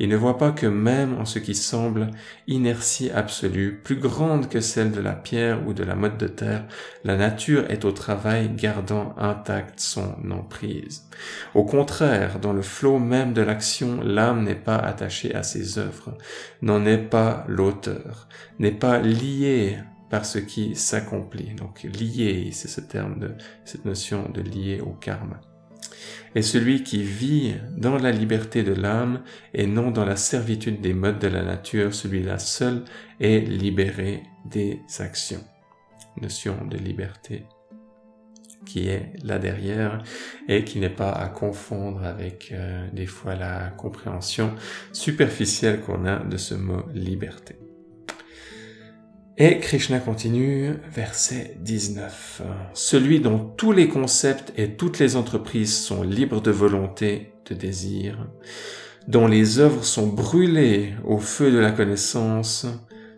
Il 0.00 0.08
ne 0.08 0.16
voit 0.16 0.38
pas 0.38 0.52
que 0.52 0.66
même 0.66 1.18
en 1.18 1.24
ce 1.24 1.38
qui 1.38 1.54
semble 1.54 2.10
inertie 2.46 3.10
absolue, 3.10 3.80
plus 3.82 3.96
grande 3.96 4.48
que 4.48 4.60
celle 4.60 4.92
de 4.92 5.00
la 5.00 5.12
pierre 5.12 5.66
ou 5.66 5.72
de 5.72 5.84
la 5.84 5.94
mode 5.94 6.18
de 6.18 6.28
terre, 6.28 6.66
la 7.04 7.16
nature 7.16 7.70
est 7.70 7.84
au 7.84 7.92
travail 7.92 8.50
gardant 8.54 9.14
intacte 9.18 9.80
son 9.80 10.14
emprise. 10.30 11.08
Au 11.54 11.64
contraire, 11.64 12.38
dans 12.38 12.52
le 12.52 12.62
flot 12.62 12.98
même 12.98 13.32
de 13.32 13.42
l'action, 13.42 14.00
l'âme 14.02 14.44
n'est 14.44 14.54
pas 14.54 14.76
attachée 14.76 15.34
à 15.34 15.42
ses 15.42 15.78
œuvres, 15.78 16.16
n'en 16.62 16.84
est 16.84 16.98
pas 16.98 17.44
l'auteur, 17.48 18.28
n'est 18.58 18.70
pas 18.72 18.98
liée 18.98 19.78
par 20.10 20.24
ce 20.24 20.38
qui 20.38 20.74
s'accomplit. 20.76 21.54
Donc 21.54 21.82
lié, 21.82 22.50
c'est 22.52 22.68
ce 22.68 22.80
terme 22.80 23.18
de 23.18 23.34
cette 23.64 23.84
notion 23.84 24.28
de 24.28 24.40
lié 24.40 24.80
au 24.80 24.92
karma. 24.92 25.40
Et 26.34 26.42
celui 26.42 26.82
qui 26.82 27.02
vit 27.02 27.54
dans 27.76 27.96
la 27.96 28.12
liberté 28.12 28.62
de 28.62 28.74
l'âme 28.74 29.22
et 29.54 29.66
non 29.66 29.90
dans 29.90 30.04
la 30.04 30.16
servitude 30.16 30.80
des 30.80 30.94
modes 30.94 31.18
de 31.18 31.28
la 31.28 31.42
nature, 31.42 31.94
celui-là 31.94 32.38
seul 32.38 32.84
est 33.20 33.40
libéré 33.40 34.22
des 34.44 34.80
actions. 34.98 35.44
Notion 36.20 36.56
de 36.70 36.76
liberté 36.76 37.44
qui 38.66 38.88
est 38.88 39.12
là 39.22 39.38
derrière 39.38 40.02
et 40.48 40.64
qui 40.64 40.80
n'est 40.80 40.90
pas 40.90 41.12
à 41.12 41.28
confondre 41.28 42.04
avec 42.04 42.50
euh, 42.52 42.86
des 42.92 43.06
fois 43.06 43.34
la 43.34 43.68
compréhension 43.68 44.54
superficielle 44.92 45.80
qu'on 45.80 46.04
a 46.04 46.18
de 46.18 46.36
ce 46.36 46.54
mot 46.54 46.82
liberté. 46.92 47.56
Et 49.38 49.58
Krishna 49.60 49.98
continue, 49.98 50.76
verset 50.90 51.58
19. 51.60 52.40
Celui 52.72 53.20
dont 53.20 53.38
tous 53.38 53.70
les 53.70 53.86
concepts 53.86 54.54
et 54.56 54.76
toutes 54.76 54.98
les 54.98 55.14
entreprises 55.14 55.76
sont 55.76 56.02
libres 56.02 56.40
de 56.40 56.50
volonté, 56.50 57.34
de 57.50 57.54
désir, 57.54 58.30
dont 59.08 59.26
les 59.26 59.58
œuvres 59.58 59.84
sont 59.84 60.06
brûlées 60.06 60.94
au 61.04 61.18
feu 61.18 61.52
de 61.52 61.58
la 61.58 61.70
connaissance, 61.70 62.66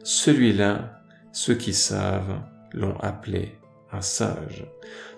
celui-là, 0.03 1.03
ceux 1.31 1.55
qui 1.55 1.73
savent, 1.73 2.41
l'ont 2.73 2.99
appelé 2.99 3.58
un 3.93 4.01
sage. 4.01 4.67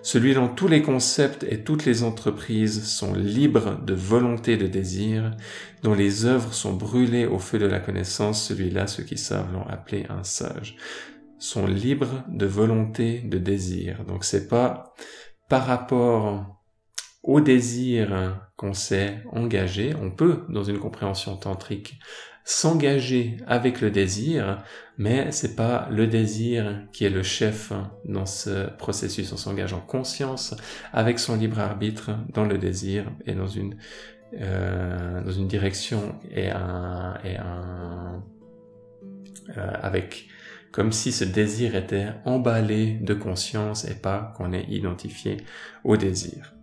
Celui 0.01 0.33
dont 0.33 0.47
tous 0.47 0.67
les 0.67 0.81
concepts 0.81 1.43
et 1.43 1.63
toutes 1.63 1.85
les 1.85 2.03
entreprises 2.03 2.87
sont 2.87 3.13
libres 3.13 3.79
de 3.83 3.93
volonté 3.93 4.57
de 4.57 4.67
désir, 4.67 5.31
dont 5.83 5.93
les 5.93 6.25
œuvres 6.25 6.53
sont 6.53 6.73
brûlées 6.73 7.25
au 7.25 7.39
feu 7.39 7.59
de 7.59 7.65
la 7.65 7.79
connaissance, 7.79 8.47
celui-là, 8.47 8.87
ceux 8.87 9.03
qui 9.03 9.17
savent 9.17 9.51
l'ont 9.53 9.67
appelé 9.67 10.05
un 10.09 10.23
sage, 10.23 10.77
sont 11.37 11.65
libres 11.67 12.23
de 12.29 12.45
volonté 12.45 13.19
de 13.19 13.37
désir. 13.37 14.05
Donc 14.05 14.23
c'est 14.23 14.47
pas 14.47 14.93
par 15.49 15.65
rapport 15.65 16.61
au 17.23 17.41
désir 17.41 18.49
qu'on 18.55 18.73
s'est 18.73 19.23
engagé, 19.31 19.93
on 20.01 20.11
peut, 20.11 20.45
dans 20.49 20.63
une 20.63 20.79
compréhension 20.79 21.35
tantrique, 21.37 21.99
s'engager 22.51 23.37
avec 23.47 23.79
le 23.79 23.91
désir, 23.91 24.61
mais 24.97 25.31
c'est 25.31 25.55
pas 25.55 25.87
le 25.89 26.05
désir 26.05 26.83
qui 26.91 27.05
est 27.05 27.09
le 27.09 27.23
chef 27.23 27.71
dans 28.03 28.25
ce 28.25 28.69
processus. 28.75 29.31
On 29.31 29.37
s'engage 29.37 29.71
en 29.71 29.79
conscience 29.79 30.53
avec 30.91 31.17
son 31.17 31.37
libre 31.37 31.59
arbitre 31.59 32.11
dans 32.33 32.43
le 32.43 32.57
désir 32.57 33.05
et 33.25 33.33
dans 33.33 33.47
une 33.47 33.77
euh, 34.33 35.21
dans 35.23 35.31
une 35.31 35.47
direction 35.47 36.15
et 36.29 36.49
un 36.49 37.17
et 37.23 37.37
un 37.37 38.21
euh, 39.57 39.71
avec 39.81 40.27
comme 40.71 40.91
si 40.91 41.13
ce 41.13 41.23
désir 41.23 41.75
était 41.75 42.07
emballé 42.25 42.97
de 43.01 43.13
conscience 43.13 43.85
et 43.85 43.95
pas 43.95 44.33
qu'on 44.35 44.51
est 44.51 44.65
identifié 44.69 45.37
au 45.83 45.95
désir 45.95 46.53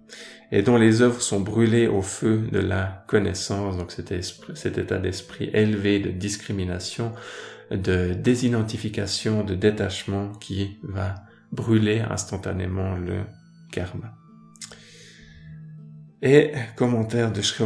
et 0.50 0.62
dont 0.62 0.77
les 0.77 1.03
œuvres 1.03 1.21
sont 1.21 1.41
brûlées 1.41 1.88
au 1.88 2.03
feu 2.03 2.49
de 2.50 2.59
la 2.59 3.05
connaissance, 3.07 3.77
donc 3.77 3.93
cet, 3.93 4.15
cet 4.55 4.79
état 4.79 4.99
d'esprit 4.99 5.50
élevé 5.53 5.99
de 5.99 6.11
discrimination, 6.11 7.12
de 7.71 8.15
désidentification, 8.15 9.45
de 9.45 9.55
détachement 9.55 10.33
qui 10.41 10.79
va 10.83 11.17
brûler 11.53 12.00
instantanément 12.00 12.97
le 12.97 13.21
karma. 13.71 14.15
Et 16.21 16.53
commentaire 16.75 17.31
de 17.31 17.43
Sri 17.43 17.65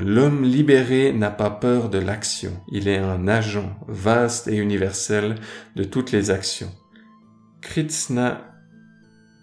l'homme 0.00 0.42
libéré 0.42 1.12
n'a 1.12 1.30
pas 1.30 1.50
peur 1.50 1.88
de 1.88 1.98
l'action, 1.98 2.60
il 2.72 2.88
est 2.88 2.98
un 2.98 3.28
agent 3.28 3.78
vaste 3.86 4.48
et 4.48 4.56
universel 4.56 5.36
de 5.76 5.84
toutes 5.84 6.10
les 6.10 6.30
actions. 6.30 6.72
Kritsna 7.60 8.40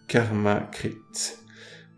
Karma 0.10 0.68
Krit 0.74 1.38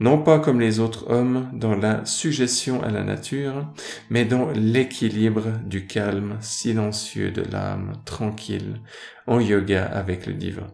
non 0.01 0.17
pas 0.17 0.39
comme 0.39 0.59
les 0.59 0.79
autres 0.79 1.11
hommes 1.11 1.47
dans 1.53 1.75
la 1.75 2.03
suggestion 2.05 2.81
à 2.81 2.89
la 2.89 3.03
nature, 3.03 3.71
mais 4.09 4.25
dans 4.25 4.49
l'équilibre 4.49 5.43
du 5.63 5.85
calme 5.85 6.37
silencieux 6.41 7.29
de 7.29 7.43
l'âme 7.43 7.93
tranquille, 8.03 8.81
en 9.27 9.39
yoga 9.39 9.85
avec 9.85 10.25
le 10.25 10.33
divin. 10.33 10.67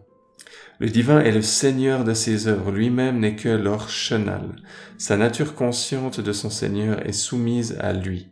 Le 0.80 0.88
divin 0.88 1.20
est 1.20 1.32
le 1.32 1.42
seigneur 1.42 2.04
de 2.04 2.14
ses 2.14 2.48
œuvres, 2.48 2.72
lui-même 2.72 3.20
n'est 3.20 3.36
que 3.36 3.50
leur 3.50 3.90
chenal. 3.90 4.56
Sa 4.96 5.18
nature 5.18 5.54
consciente 5.54 6.20
de 6.20 6.32
son 6.32 6.48
seigneur 6.48 7.06
est 7.06 7.12
soumise 7.12 7.76
à 7.80 7.92
lui, 7.92 8.30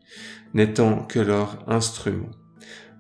n'étant 0.55 1.05
que 1.05 1.19
leur 1.19 1.63
instrument. 1.67 2.31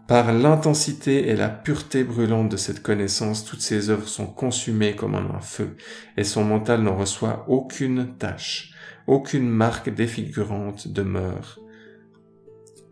Par 0.09 0.33
l'intensité 0.33 1.29
et 1.29 1.35
la 1.35 1.49
pureté 1.49 2.05
brûlante 2.05 2.49
de 2.49 2.57
cette 2.57 2.81
connaissance, 2.81 3.45
toutes 3.45 3.61
ses 3.61 3.91
œuvres 3.91 4.07
sont 4.07 4.27
consumées 4.27 4.95
comme 4.95 5.17
en 5.17 5.35
un 5.35 5.41
feu, 5.41 5.77
et 6.17 6.23
son 6.23 6.45
mental 6.45 6.83
n'en 6.83 6.97
reçoit 6.97 7.45
aucune 7.49 8.17
tâche, 8.17 8.73
aucune 9.09 9.49
marque 9.49 9.93
défigurante 9.93 10.87
demeure. 10.87 11.59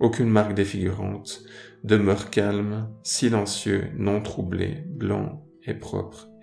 Aucune 0.01 0.29
marque 0.29 0.55
défigurante 0.55 1.45
demeure 1.85 2.31
calme, 2.31 2.89
silencieux, 3.05 3.91
non 3.97 4.21
troublé, 4.21 4.85
blanc 4.89 5.47
et 5.65 5.75
propre 5.75 6.34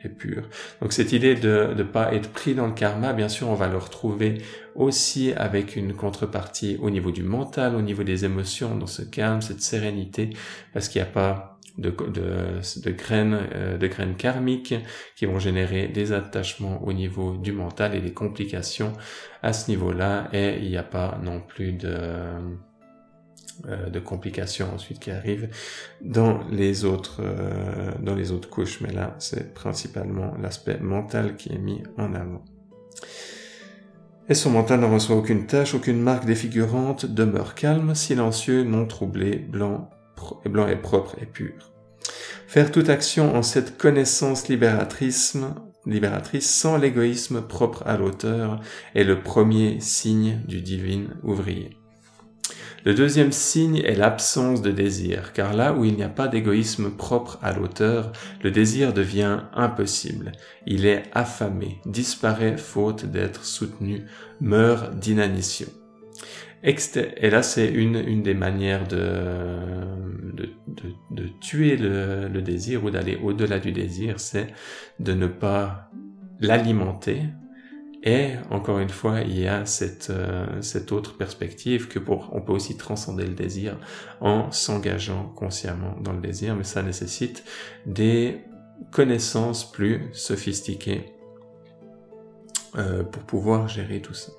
Donc 0.82 0.94
cette 0.94 1.12
idée 1.12 1.36
de 1.36 1.74
ne 1.76 1.84
pas 1.84 2.14
être 2.14 2.32
pris 2.32 2.56
dans 2.56 2.68
le 2.68 2.74
karma, 2.74 3.14
bien 3.14 3.30
sûr, 3.30 3.50
on 3.50 3.56
va 3.56 3.68
le 3.68 3.78
retrouver 3.78 4.42
aussi 4.76 5.34
avec 5.34 5.76
une 5.76 5.94
contrepartie 5.94 6.78
au 6.82 6.90
niveau 6.90 7.12
du 7.12 7.24
mental, 7.24 7.76
au 7.76 7.82
niveau 7.82 8.04
des 8.04 8.26
émotions, 8.26 8.76
dans 8.76 8.88
ce 8.88 9.02
calme, 9.02 9.42
cette 9.42 9.62
sérénité, 9.62 10.32
parce 10.74 10.88
qu'il 10.90 11.02
n'y 11.02 11.08
a 11.08 11.12
pas 11.12 11.60
de 11.78 12.92
graines, 12.92 13.40
euh, 13.54 13.78
de 13.78 13.88
graines 13.88 14.16
karmiques 14.16 14.76
qui 15.16 15.26
vont 15.26 15.40
générer 15.40 15.88
des 15.88 16.12
attachements 16.12 16.84
au 16.84 16.94
niveau 16.94 17.38
du 17.38 17.52
mental 17.52 17.96
et 17.96 18.02
des 18.02 18.14
complications 18.14 18.94
à 19.42 19.54
ce 19.54 19.70
niveau-là, 19.72 20.30
et 20.34 20.58
il 20.62 20.70
n'y 20.70 20.78
a 20.78 20.84
pas 20.84 21.20
non 21.24 21.42
plus 21.42 21.74
de 21.74 21.96
euh, 23.68 23.90
de 23.90 24.00
complications 24.00 24.68
ensuite 24.74 25.00
qui 25.00 25.12
arrivent 25.12 25.50
dans 26.02 26.40
les 26.50 26.86
autres 26.86 27.22
euh, 27.22 27.92
dans 28.02 28.16
les 28.16 28.32
autres 28.32 28.50
couches. 28.50 28.82
Mais 28.82 28.92
là 28.92 29.16
c'est 29.20 29.54
principalement 29.54 30.34
l'aspect 30.42 30.80
mental 30.80 31.36
qui 31.36 31.54
est 31.54 31.60
mis 31.60 31.84
en 31.98 32.14
avant. 32.14 32.44
Et 34.30 34.34
son 34.34 34.52
mental 34.52 34.80
ne 34.80 34.86
reçoit 34.86 35.16
aucune 35.16 35.46
tâche 35.46 35.74
aucune 35.76 36.02
marque 36.02 36.26
défigurante 36.26 37.06
demeure 37.06 37.54
calme 37.56 37.94
silencieux 37.96 38.64
non 38.64 38.86
troublé 38.86 39.38
blanc 39.38 39.90
et 40.46 40.50
blanc 40.50 40.68
et 40.68 40.76
propre 40.76 41.16
et 41.22 41.26
pur. 41.26 41.72
Faire 42.48 42.72
toute 42.72 42.90
action 42.90 43.36
en 43.36 43.44
cette 43.44 43.78
connaissance 43.78 44.48
libératrice 44.48 45.38
libératrice 45.86 46.50
sans 46.50 46.78
l'égoïsme 46.78 47.42
propre 47.42 47.84
à 47.86 47.98
l'auteur 47.98 48.60
est 48.96 49.04
le 49.04 49.22
premier 49.22 49.80
signe 49.80 50.42
du 50.48 50.62
divin 50.62 51.08
ouvrier 51.24 51.81
le 52.84 52.94
deuxième 52.94 53.32
signe 53.32 53.78
est 53.78 53.96
l'absence 53.96 54.62
de 54.62 54.72
désir, 54.72 55.34
car 55.34 55.54
là 55.54 55.74
où 55.74 55.86
il 55.86 55.96
n'y 55.96 56.04
a 56.04 56.10
pas 56.10 56.28
d'égoïsme 56.28 56.92
propre 56.92 57.38
à 57.42 57.54
l'auteur, 57.54 58.12
le 58.42 58.50
désir 58.50 58.94
devient 58.94 59.42
impossible. 59.54 60.32
Il 60.66 60.86
est 60.86 61.04
affamé, 61.14 61.80
disparaît 61.86 62.58
faute 62.58 63.06
d'être 63.06 63.46
soutenu, 63.46 64.06
meurt 64.40 64.98
d'inanition. 64.98 65.68
Et 66.64 67.30
là, 67.30 67.42
c'est 67.42 67.68
une, 67.68 67.96
une 67.96 68.22
des 68.22 68.36
manières 68.36 68.88
de, 68.88 68.98
de, 70.34 70.50
de, 71.10 71.28
tuer 71.40 71.76
le, 71.76 72.28
le 72.28 72.42
désir 72.44 72.84
ou 72.84 72.92
d'aller 72.92 73.18
au-delà 73.22 73.58
du 73.58 73.72
désir, 73.72 74.20
c'est 74.20 74.48
de 75.00 75.14
ne 75.14 75.26
pas 75.26 75.90
l'alimenter, 76.40 77.24
et 78.04 78.32
encore 78.50 78.80
une 78.80 78.90
fois, 78.90 79.22
il 79.22 79.40
y 79.40 79.48
a 79.48 79.66
cette, 79.66 80.10
euh, 80.10 80.46
cette 80.62 80.92
autre 80.92 81.18
perspective 81.18 81.88
que 81.88 82.00
pour, 82.00 82.30
on 82.34 82.42
peut 82.42 82.52
aussi 82.52 82.76
transcender 82.76 83.26
le 83.26 83.36
désir 83.36 83.78
en 84.22 84.52
s'engageant 84.52 85.32
consciemment 85.36 85.96
dans 86.02 86.14
le 86.14 86.22
désir, 86.22 86.56
mais 86.56 86.64
ça 86.64 86.82
nécessite 86.82 87.44
des 87.86 88.42
connaissances 88.92 89.72
plus 89.72 90.10
sophistiquées 90.14 91.14
euh, 92.76 93.04
pour 93.04 93.22
pouvoir 93.24 93.68
gérer 93.68 94.02
tout 94.02 94.16
ça. 94.16 94.32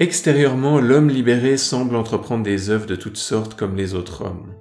Extérieurement, 0.00 0.80
l'homme 0.80 1.08
libéré 1.08 1.56
semble 1.56 1.94
entreprendre 1.94 2.42
des 2.42 2.70
œuvres 2.70 2.86
de 2.86 2.96
toutes 2.96 3.16
sortes 3.16 3.54
comme 3.54 3.76
les 3.76 3.94
autres 3.94 4.24
hommes 4.24 4.57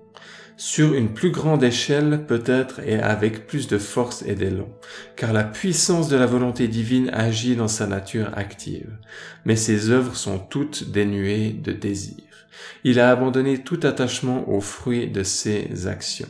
sur 0.58 0.96
une 0.96 1.14
plus 1.14 1.30
grande 1.30 1.64
échelle 1.64 2.26
peut-être 2.28 2.82
et 2.86 3.00
avec 3.00 3.46
plus 3.46 3.68
de 3.68 3.78
force 3.78 4.24
et 4.24 4.34
d'élan, 4.34 4.68
car 5.16 5.32
la 5.32 5.44
puissance 5.44 6.10
de 6.10 6.18
la 6.18 6.26
volonté 6.26 6.68
divine 6.68 7.10
agit 7.14 7.56
dans 7.56 7.68
sa 7.68 7.86
nature 7.86 8.32
active, 8.36 8.98
mais 9.46 9.56
ses 9.56 9.92
œuvres 9.92 10.16
sont 10.16 10.40
toutes 10.40 10.90
dénuées 10.92 11.52
de 11.52 11.72
désir. 11.72 12.18
Il 12.84 13.00
a 13.00 13.12
abandonné 13.12 13.60
tout 13.64 13.80
attachement 13.84 14.50
aux 14.50 14.62
fruits 14.62 15.08
de 15.08 15.22
ses 15.22 15.88
actions. 15.88 16.28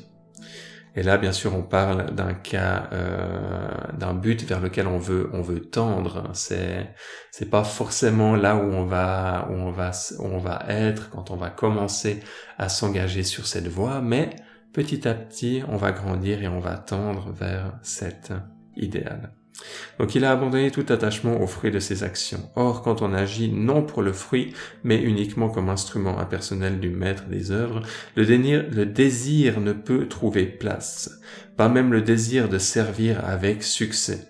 Et 0.98 1.04
là, 1.04 1.20
bien 1.20 1.32
sûr, 1.32 1.56
on 1.56 1.62
parle 1.62 2.16
d'un 2.16 2.34
cas, 2.34 2.89
euh, 2.92 3.70
d'un 4.00 4.16
but 4.16 4.44
vers 4.44 4.60
lequel 4.60 4.88
on 4.88 4.98
veut, 4.98 5.30
on 5.32 5.44
veut 5.44 5.62
tendre. 5.62 6.32
C'est, 6.34 6.92
c'est 7.30 7.51
pas 7.51 7.63
forcément 7.63 8.36
là 8.36 8.56
où 8.56 8.63
on 8.74 8.84
va, 8.84 9.48
où 9.51 9.54
on 9.54 9.70
va, 9.70 9.92
où 10.18 10.25
on 10.25 10.39
va 10.39 10.63
être 10.70 11.12
quand 11.12 11.30
on 11.30 11.36
va 11.36 11.51
commencer 11.51 12.22
à 12.58 12.68
s'engager 12.68 13.22
sur 13.22 13.46
cette 13.46 13.68
voie, 13.68 14.01
mais 14.01 14.38
petit 14.74 15.08
à 15.08 15.13
petit, 15.13 15.62
on 15.68 15.77
va 15.77 15.92
grandir 15.92 16.42
et 16.42 16.48
on 16.48 16.60
va 16.60 16.77
tendre 16.77 17.32
vers 17.32 17.77
cet 17.84 18.34
idéal. 18.75 19.37
Donc 20.00 20.16
il 20.16 20.26
a 20.26 20.32
abandonné 20.32 20.72
tout 20.72 20.86
attachement 20.90 21.42
au 21.42 21.48
fruit 21.48 21.72
de 21.72 21.80
ses 21.80 22.04
actions. 22.04 22.50
Or, 22.56 22.82
quand 22.82 23.02
on 23.02 23.14
agit 23.14 23.52
non 23.52 23.84
pour 23.84 24.02
le 24.02 24.14
fruit, 24.14 24.54
mais 24.84 25.02
uniquement 25.02 25.50
comme 25.50 25.70
instrument 25.70 26.20
impersonnel 26.20 26.80
du 26.80 26.90
maître 26.90 27.26
des 27.26 27.52
œuvres, 27.52 27.82
le 28.16 28.86
désir, 28.86 29.60
ne 29.60 29.74
peut 29.74 30.08
trouver 30.08 30.46
place. 30.46 31.20
Pas 31.56 31.70
même 31.70 31.92
le 31.92 32.02
désir 32.02 32.50
de 32.50 32.58
servir 32.58 33.26
avec 33.26 33.64
succès. 33.64 34.28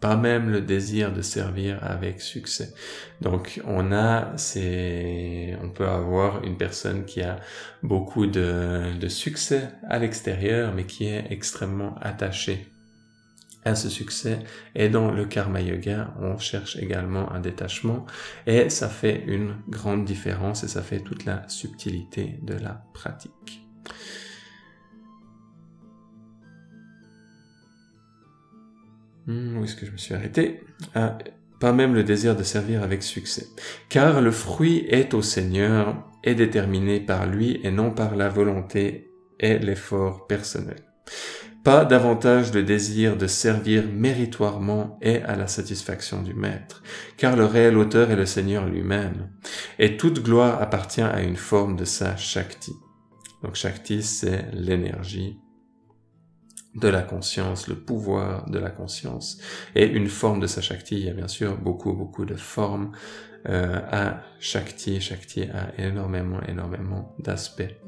Pas 0.00 0.16
même 0.16 0.50
le 0.50 0.60
désir 0.60 1.12
de 1.12 1.22
servir 1.22 1.78
avec 1.82 2.20
succès. 2.20 2.74
Donc 3.22 3.62
on 3.66 3.92
a, 3.92 4.32
c'est, 4.36 5.56
on 5.62 5.70
peut 5.70 5.86
avoir 5.86 6.44
une 6.44 6.56
personne 6.56 7.04
qui 7.04 7.22
a 7.22 7.40
beaucoup 7.82 8.26
de 8.26 9.08
succès 9.08 9.68
à 9.88 9.98
l'extérieur, 9.98 10.74
mais 10.74 10.84
qui 10.84 11.06
est 11.06 11.26
extrêmement 11.30 11.94
attachée 12.00 12.66
à 13.66 13.74
ce 13.74 13.90
succès. 13.90 14.38
Et 14.74 14.88
dans 14.88 15.10
le 15.10 15.24
karma 15.26 15.60
yoga, 15.60 16.14
on 16.20 16.38
cherche 16.38 16.76
également 16.76 17.32
un 17.32 17.40
détachement 17.40 18.06
et 18.46 18.70
ça 18.70 18.88
fait 18.88 19.24
une 19.26 19.56
grande 19.68 20.04
différence 20.04 20.64
et 20.64 20.68
ça 20.68 20.82
fait 20.82 21.00
toute 21.00 21.24
la 21.24 21.46
subtilité 21.48 22.38
de 22.42 22.54
la 22.54 22.84
pratique. 22.94 23.62
Hmm, 29.26 29.58
où 29.58 29.64
est-ce 29.64 29.74
que 29.74 29.84
je 29.84 29.90
me 29.90 29.96
suis 29.96 30.14
arrêté? 30.14 30.60
Ah, 30.94 31.18
Pas 31.58 31.72
même 31.72 31.94
le 31.94 32.04
désir 32.04 32.36
de 32.36 32.44
servir 32.44 32.84
avec 32.84 33.02
succès. 33.02 33.46
Car 33.88 34.20
le 34.20 34.30
fruit 34.30 34.86
est 34.88 35.14
au 35.14 35.22
Seigneur, 35.22 36.08
est 36.22 36.36
déterminé 36.36 37.00
par 37.00 37.26
lui 37.26 37.60
et 37.64 37.72
non 37.72 37.90
par 37.90 38.14
la 38.14 38.28
volonté 38.28 39.10
et 39.40 39.58
l'effort 39.58 40.28
personnel 40.28 40.76
pas 41.66 41.84
davantage 41.84 42.54
le 42.54 42.62
désir 42.62 43.16
de 43.16 43.26
servir 43.26 43.82
méritoirement 43.92 45.00
et 45.02 45.20
à 45.22 45.34
la 45.34 45.48
satisfaction 45.48 46.22
du 46.22 46.32
Maître, 46.32 46.80
car 47.16 47.34
le 47.34 47.44
réel 47.44 47.76
auteur 47.76 48.12
est 48.12 48.14
le 48.14 48.24
Seigneur 48.24 48.66
lui-même, 48.66 49.30
et 49.80 49.96
toute 49.96 50.22
gloire 50.22 50.62
appartient 50.62 51.02
à 51.02 51.22
une 51.22 51.34
forme 51.34 51.74
de 51.74 51.84
sa 51.84 52.16
Shakti. 52.16 52.70
Donc 53.42 53.56
Shakti, 53.56 54.04
c'est 54.04 54.46
l'énergie 54.52 55.40
de 56.76 56.86
la 56.86 57.02
conscience, 57.02 57.66
le 57.66 57.74
pouvoir 57.74 58.48
de 58.48 58.60
la 58.60 58.70
conscience. 58.70 59.40
Et 59.74 59.86
une 59.86 60.06
forme 60.06 60.38
de 60.38 60.46
sa 60.46 60.60
Shakti, 60.60 60.94
il 60.94 61.06
y 61.06 61.10
a 61.10 61.14
bien 61.14 61.26
sûr 61.26 61.56
beaucoup, 61.56 61.94
beaucoup 61.94 62.26
de 62.26 62.36
formes 62.36 62.92
euh, 63.48 63.80
à 63.90 64.22
Shakti. 64.38 65.00
Shakti 65.00 65.42
a 65.42 65.76
énormément, 65.82 66.40
énormément 66.46 67.16
d'aspects. 67.18 67.85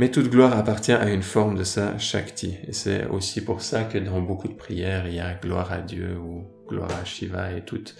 Mais 0.00 0.10
toute 0.10 0.30
gloire 0.30 0.56
appartient 0.56 0.94
à 0.94 1.10
une 1.10 1.20
forme 1.22 1.58
de 1.58 1.62
sa 1.62 1.98
Shakti. 1.98 2.56
Et 2.66 2.72
c'est 2.72 3.04
aussi 3.08 3.44
pour 3.44 3.60
ça 3.60 3.84
que 3.84 3.98
dans 3.98 4.22
beaucoup 4.22 4.48
de 4.48 4.54
prières, 4.54 5.06
il 5.06 5.16
y 5.16 5.20
a 5.20 5.34
gloire 5.34 5.70
à 5.72 5.82
Dieu 5.82 6.16
ou 6.16 6.46
gloire 6.66 6.88
à 6.98 7.04
Shiva 7.04 7.52
et 7.52 7.66
toutes, 7.66 7.96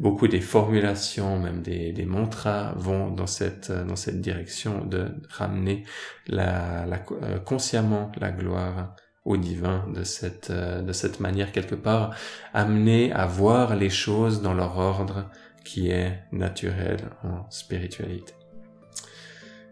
beaucoup 0.00 0.26
des 0.26 0.40
formulations, 0.40 1.38
même 1.38 1.62
des, 1.62 1.92
des 1.92 2.04
mantras 2.04 2.72
vont 2.76 3.12
dans 3.12 3.28
cette, 3.28 3.70
dans 3.70 3.94
cette 3.94 4.20
direction 4.20 4.84
de 4.84 5.06
ramener 5.30 5.84
la, 6.26 6.84
la, 6.84 7.04
euh, 7.22 7.38
consciemment 7.38 8.10
la 8.18 8.32
gloire 8.32 8.96
au 9.24 9.36
divin 9.36 9.86
de 9.94 10.02
cette, 10.02 10.50
euh, 10.50 10.82
de 10.82 10.92
cette 10.92 11.20
manière 11.20 11.52
quelque 11.52 11.76
part, 11.76 12.12
amener 12.54 13.12
à 13.12 13.24
voir 13.24 13.76
les 13.76 13.90
choses 13.90 14.42
dans 14.42 14.52
leur 14.52 14.78
ordre 14.78 15.30
qui 15.64 15.90
est 15.90 16.24
naturel 16.32 16.96
en 17.22 17.48
spiritualité 17.50 18.34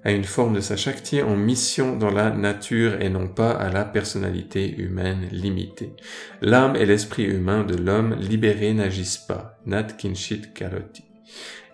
à 0.04 0.12
une 0.12 0.24
forme 0.24 0.54
de 0.54 0.60
sa 0.60 0.76
Shakti 0.76 1.22
en 1.22 1.34
mission 1.34 1.96
dans 1.96 2.10
la 2.10 2.30
nature 2.30 3.00
et 3.00 3.08
non 3.08 3.26
pas 3.26 3.50
à 3.50 3.70
la 3.70 3.84
personnalité 3.84 4.76
humaine 4.76 5.28
limitée. 5.32 5.94
L'âme 6.42 6.76
et 6.76 6.86
l'esprit 6.86 7.24
humain 7.24 7.64
de 7.64 7.74
l'homme 7.74 8.14
libéré 8.20 8.74
n'agissent 8.74 9.18
pas, 9.18 9.58
nat 9.64 9.84
kinshit 9.84 10.52
karoti. 10.52 11.04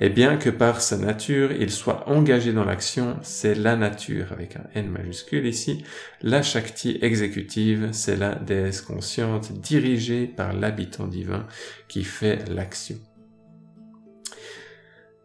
Et 0.01 0.09
bien 0.09 0.39
que 0.39 0.49
par 0.49 0.81
sa 0.81 0.97
nature 0.97 1.53
il 1.53 1.71
soit 1.71 2.09
engagé 2.09 2.53
dans 2.53 2.65
l'action, 2.65 3.19
c'est 3.23 3.55
la 3.55 3.77
nature, 3.77 4.33
avec 4.33 4.57
un 4.57 4.65
N 4.75 4.89
majuscule 4.89 5.47
ici, 5.47 5.85
la 6.23 6.41
Shakti 6.41 6.99
exécutive, 7.03 7.89
c'est 7.93 8.17
la 8.17 8.35
déesse 8.37 8.81
consciente 8.81 9.53
dirigée 9.53 10.27
par 10.27 10.55
l'habitant 10.55 11.07
divin 11.07 11.47
qui 11.89 12.05
fait 12.05 12.49
l'action. 12.49 12.97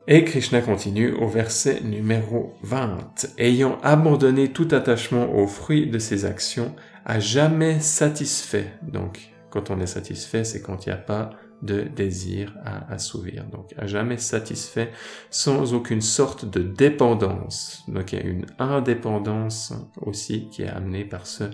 Et 0.08 0.24
Krishna 0.24 0.62
continue 0.62 1.13
au 1.13 1.28
verset 1.28 1.82
numéro 1.82 2.54
20. 2.62 3.26
Ayant 3.39 3.80
abandonné 3.82 4.52
tout 4.52 4.68
attachement 4.70 5.34
aux 5.34 5.48
fruits 5.48 5.88
de 5.88 5.98
ses 5.98 6.26
actions, 6.26 6.76
à 7.06 7.20
jamais 7.20 7.80
satisfait. 7.80 8.72
Donc, 8.84 9.34
quand 9.50 9.72
on 9.72 9.80
est 9.80 9.88
satisfait, 9.88 10.44
c'est 10.44 10.62
quand 10.62 10.86
il 10.86 10.89
n'y 10.89 10.94
a 10.94 10.98
pas 10.98 11.32
de 11.63 11.82
désir 11.82 12.56
à 12.63 12.94
assouvir. 12.94 13.46
Donc, 13.46 13.74
à 13.78 13.88
jamais 13.88 14.20
satisfait, 14.20 14.91
sans 15.32 15.74
aucune 15.74 16.02
sorte 16.02 16.46
de 16.46 16.62
dépendance. 16.62 17.84
Donc, 17.88 18.13
il 18.13 18.20
y 18.20 18.22
a 18.22 18.26
une 18.26 18.46
indépendance 18.60 19.74
aussi 20.00 20.50
qui 20.52 20.62
est 20.62 20.70
amenée 20.70 21.06
par 21.06 21.26
ce 21.26 21.46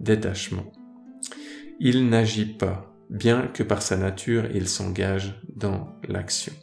détachement. 0.00 0.72
Il 1.80 2.08
n'agit 2.08 2.46
pas, 2.46 2.94
bien 3.10 3.42
que 3.48 3.62
par 3.62 3.82
sa 3.82 3.98
nature, 3.98 4.44
il 4.54 4.68
s'engage 4.68 5.38
dans 5.54 5.88
l'action. 6.08 6.54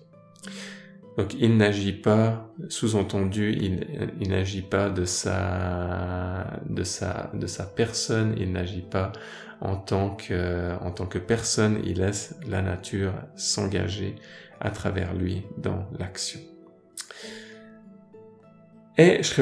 Donc 1.17 1.34
il 1.34 1.58
n'agit 1.58 1.93
pas, 1.93 2.53
sous-entendu, 2.69 3.51
il, 3.60 4.30
n'agit 4.30 4.62
pas 4.62 4.89
de 4.91 5.03
sa, 5.03 6.62
de 6.69 6.84
sa, 6.84 7.32
de 7.34 7.47
sa 7.47 7.65
personne, 7.65 8.36
il 8.38 8.51
n'agit 8.51 8.84
pas 8.84 9.12
en 9.60 9.75
tant 9.75 10.12
que, 10.12 10.77
en 10.80 10.91
tant 10.91 11.08
que 11.08 11.17
personne, 11.17 11.82
il 11.84 11.97
laisse 11.97 12.36
la 12.47 12.62
nature 12.62 13.13
s'engager 13.36 14.15
à 14.60 14.69
travers 14.69 15.15
lui 15.15 15.43
dans 15.58 15.88
l'action. 15.97 16.39
Et 18.99 19.23
Sri 19.23 19.41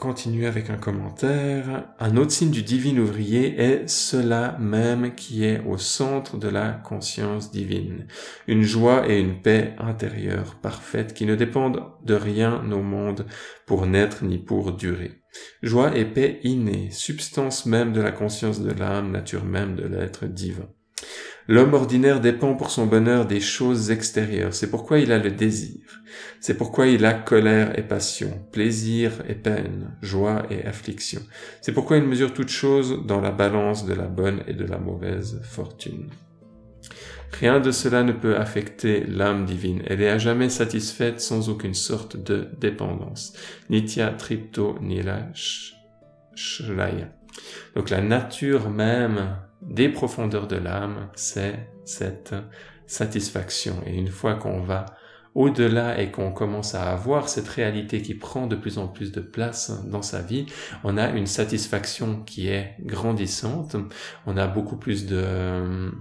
continue 0.00 0.46
avec 0.46 0.70
un 0.70 0.78
commentaire. 0.78 1.92
Un 1.98 2.16
autre 2.16 2.32
signe 2.32 2.50
du 2.50 2.62
divin 2.62 2.96
ouvrier 2.96 3.60
est 3.60 3.86
cela 3.86 4.56
même 4.58 5.14
qui 5.14 5.44
est 5.44 5.60
au 5.66 5.76
centre 5.76 6.38
de 6.38 6.48
la 6.48 6.72
conscience 6.72 7.52
divine. 7.52 8.06
Une 8.48 8.62
joie 8.62 9.08
et 9.08 9.20
une 9.20 9.42
paix 9.42 9.76
intérieure 9.78 10.56
parfaite 10.62 11.12
qui 11.12 11.26
ne 11.26 11.36
dépendent 11.36 11.82
de 12.02 12.14
rien 12.14 12.64
au 12.72 12.82
monde 12.82 13.26
pour 13.66 13.86
naître 13.86 14.24
ni 14.24 14.38
pour 14.38 14.72
durer. 14.72 15.20
Joie 15.62 15.94
et 15.94 16.06
paix 16.06 16.40
innée, 16.44 16.90
substance 16.90 17.66
même 17.66 17.92
de 17.92 18.00
la 18.00 18.10
conscience 18.10 18.62
de 18.62 18.72
l'âme, 18.72 19.12
nature 19.12 19.44
même 19.44 19.76
de 19.76 19.86
l'être 19.86 20.24
divin. 20.24 20.70
L'homme 21.48 21.74
ordinaire 21.74 22.20
dépend 22.20 22.54
pour 22.54 22.70
son 22.70 22.86
bonheur 22.86 23.26
des 23.26 23.40
choses 23.40 23.90
extérieures. 23.90 24.54
C'est 24.54 24.70
pourquoi 24.70 24.98
il 24.98 25.12
a 25.12 25.18
le 25.18 25.30
désir. 25.30 25.80
C'est 26.40 26.56
pourquoi 26.56 26.86
il 26.86 27.04
a 27.04 27.12
colère 27.12 27.78
et 27.78 27.82
passion, 27.82 28.30
plaisir 28.52 29.12
et 29.28 29.34
peine, 29.34 29.96
joie 30.02 30.44
et 30.50 30.64
affliction. 30.64 31.20
C'est 31.60 31.72
pourquoi 31.72 31.96
il 31.96 32.04
mesure 32.04 32.32
toutes 32.32 32.48
choses 32.48 33.04
dans 33.06 33.20
la 33.20 33.30
balance 33.30 33.84
de 33.86 33.94
la 33.94 34.06
bonne 34.06 34.42
et 34.46 34.54
de 34.54 34.64
la 34.64 34.78
mauvaise 34.78 35.40
fortune. 35.42 36.10
Rien 37.32 37.60
de 37.60 37.70
cela 37.70 38.02
ne 38.02 38.12
peut 38.12 38.36
affecter 38.36 39.04
l'âme 39.06 39.44
divine. 39.44 39.82
Elle 39.86 40.02
est 40.02 40.10
à 40.10 40.18
jamais 40.18 40.50
satisfaite 40.50 41.20
sans 41.20 41.48
aucune 41.48 41.74
sorte 41.74 42.16
de 42.16 42.48
dépendance. 42.58 43.34
Nitya 43.70 44.10
tripto 44.10 44.78
nila 44.80 45.28
shlaya. 46.34 47.08
Donc 47.76 47.90
la 47.90 48.00
nature 48.00 48.68
même 48.68 49.36
des 49.62 49.88
profondeurs 49.88 50.46
de 50.46 50.56
l'âme, 50.56 51.08
c'est 51.14 51.68
cette 51.84 52.34
satisfaction. 52.86 53.76
Et 53.86 53.94
une 53.94 54.08
fois 54.08 54.34
qu'on 54.34 54.60
va 54.60 54.86
au-delà 55.34 56.00
et 56.00 56.10
qu'on 56.10 56.32
commence 56.32 56.74
à 56.74 56.90
avoir 56.90 57.28
cette 57.28 57.48
réalité 57.48 58.02
qui 58.02 58.14
prend 58.14 58.46
de 58.46 58.56
plus 58.56 58.78
en 58.78 58.88
plus 58.88 59.12
de 59.12 59.20
place 59.20 59.84
dans 59.86 60.02
sa 60.02 60.22
vie, 60.22 60.46
on 60.82 60.96
a 60.96 61.08
une 61.10 61.26
satisfaction 61.26 62.22
qui 62.24 62.48
est 62.48 62.74
grandissante. 62.80 63.76
On 64.26 64.36
a 64.36 64.46
beaucoup 64.46 64.76
plus 64.76 65.06
de... 65.06 65.92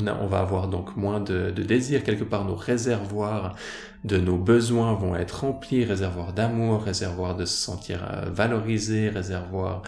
On, 0.00 0.26
va 0.28 0.38
avoir 0.38 0.68
donc 0.68 0.96
moins 0.96 1.18
de, 1.18 1.50
de 1.50 1.62
désir. 1.64 2.04
Quelque 2.04 2.22
part, 2.22 2.44
nos 2.44 2.54
réservoirs 2.54 3.56
de 4.04 4.16
nos 4.16 4.38
besoins 4.38 4.94
vont 4.94 5.16
être 5.16 5.40
remplis, 5.40 5.84
réservoirs 5.84 6.32
d'amour, 6.32 6.82
réservoirs 6.84 7.34
de 7.34 7.44
se 7.44 7.56
sentir 7.56 8.08
euh, 8.08 8.30
valorisé, 8.30 9.08
réservoirs 9.08 9.82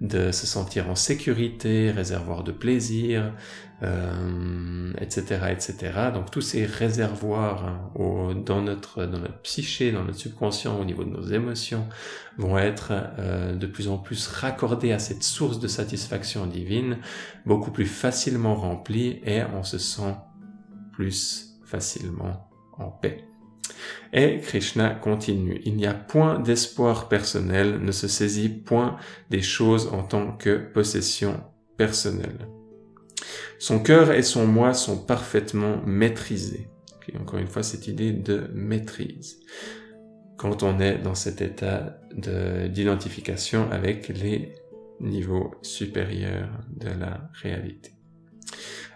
de 0.00 0.32
se 0.32 0.46
sentir 0.46 0.88
en 0.88 0.94
sécurité, 0.94 1.90
réservoir 1.90 2.42
de 2.42 2.52
plaisir, 2.52 3.34
euh, 3.82 4.92
etc., 4.98 5.46
etc. 5.50 5.92
Donc 6.14 6.30
tous 6.30 6.40
ces 6.40 6.64
réservoirs 6.64 7.64
hein, 7.64 7.90
au, 7.94 8.34
dans 8.34 8.62
notre 8.62 9.04
dans 9.06 9.18
notre 9.18 9.40
psyché, 9.42 9.92
dans 9.92 10.04
notre 10.04 10.18
subconscient, 10.18 10.78
au 10.78 10.84
niveau 10.84 11.04
de 11.04 11.10
nos 11.10 11.22
émotions, 11.22 11.86
vont 12.38 12.58
être 12.58 12.92
euh, 13.18 13.54
de 13.54 13.66
plus 13.66 13.88
en 13.88 13.98
plus 13.98 14.26
raccordés 14.26 14.92
à 14.92 14.98
cette 14.98 15.22
source 15.22 15.60
de 15.60 15.68
satisfaction 15.68 16.46
divine, 16.46 16.98
beaucoup 17.46 17.70
plus 17.70 17.86
facilement 17.86 18.54
remplis, 18.54 19.20
et 19.24 19.42
on 19.54 19.62
se 19.62 19.78
sent 19.78 20.14
plus 20.92 21.58
facilement 21.64 22.50
en 22.78 22.90
paix. 22.90 23.29
Et 24.12 24.40
Krishna 24.40 24.90
continue, 24.90 25.60
il 25.64 25.76
n'y 25.76 25.86
a 25.86 25.94
point 25.94 26.38
d'espoir 26.38 27.08
personnel, 27.08 27.80
ne 27.80 27.92
se 27.92 28.08
saisit 28.08 28.48
point 28.48 28.96
des 29.30 29.42
choses 29.42 29.88
en 29.92 30.02
tant 30.02 30.32
que 30.36 30.56
possession 30.56 31.40
personnelle. 31.76 32.48
Son 33.58 33.78
cœur 33.78 34.12
et 34.12 34.22
son 34.22 34.46
moi 34.46 34.74
sont 34.74 34.98
parfaitement 34.98 35.82
maîtrisés. 35.84 36.68
encore 37.20 37.38
une 37.38 37.48
fois, 37.48 37.62
cette 37.62 37.88
idée 37.88 38.12
de 38.12 38.50
maîtrise. 38.54 39.40
Quand 40.38 40.62
on 40.62 40.80
est 40.80 40.98
dans 40.98 41.14
cet 41.14 41.42
état 41.42 41.98
d'identification 42.14 43.70
avec 43.70 44.08
les 44.08 44.54
niveaux 45.00 45.54
supérieurs 45.62 46.50
de 46.74 46.88
la 46.88 47.30
réalité. 47.42 47.99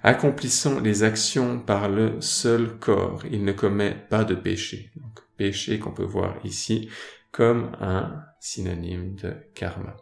Accomplissant 0.07 0.81
les 0.81 1.03
actions 1.03 1.59
par 1.59 1.89
le 1.89 2.21
seul 2.21 2.79
corps, 2.79 3.23
il 3.31 3.43
ne 3.43 3.53
commet 3.53 3.97
pas 4.11 4.23
de 4.23 4.35
péché. 4.35 4.91
Donc, 4.97 5.21
péché 5.39 5.79
qu'on 5.79 5.93
peut 5.93 6.05
voir 6.05 6.37
ici 6.45 6.91
comme 7.33 7.73
un 7.81 8.23
synonyme 8.39 9.15
de 9.15 9.33
karma. 9.55 9.97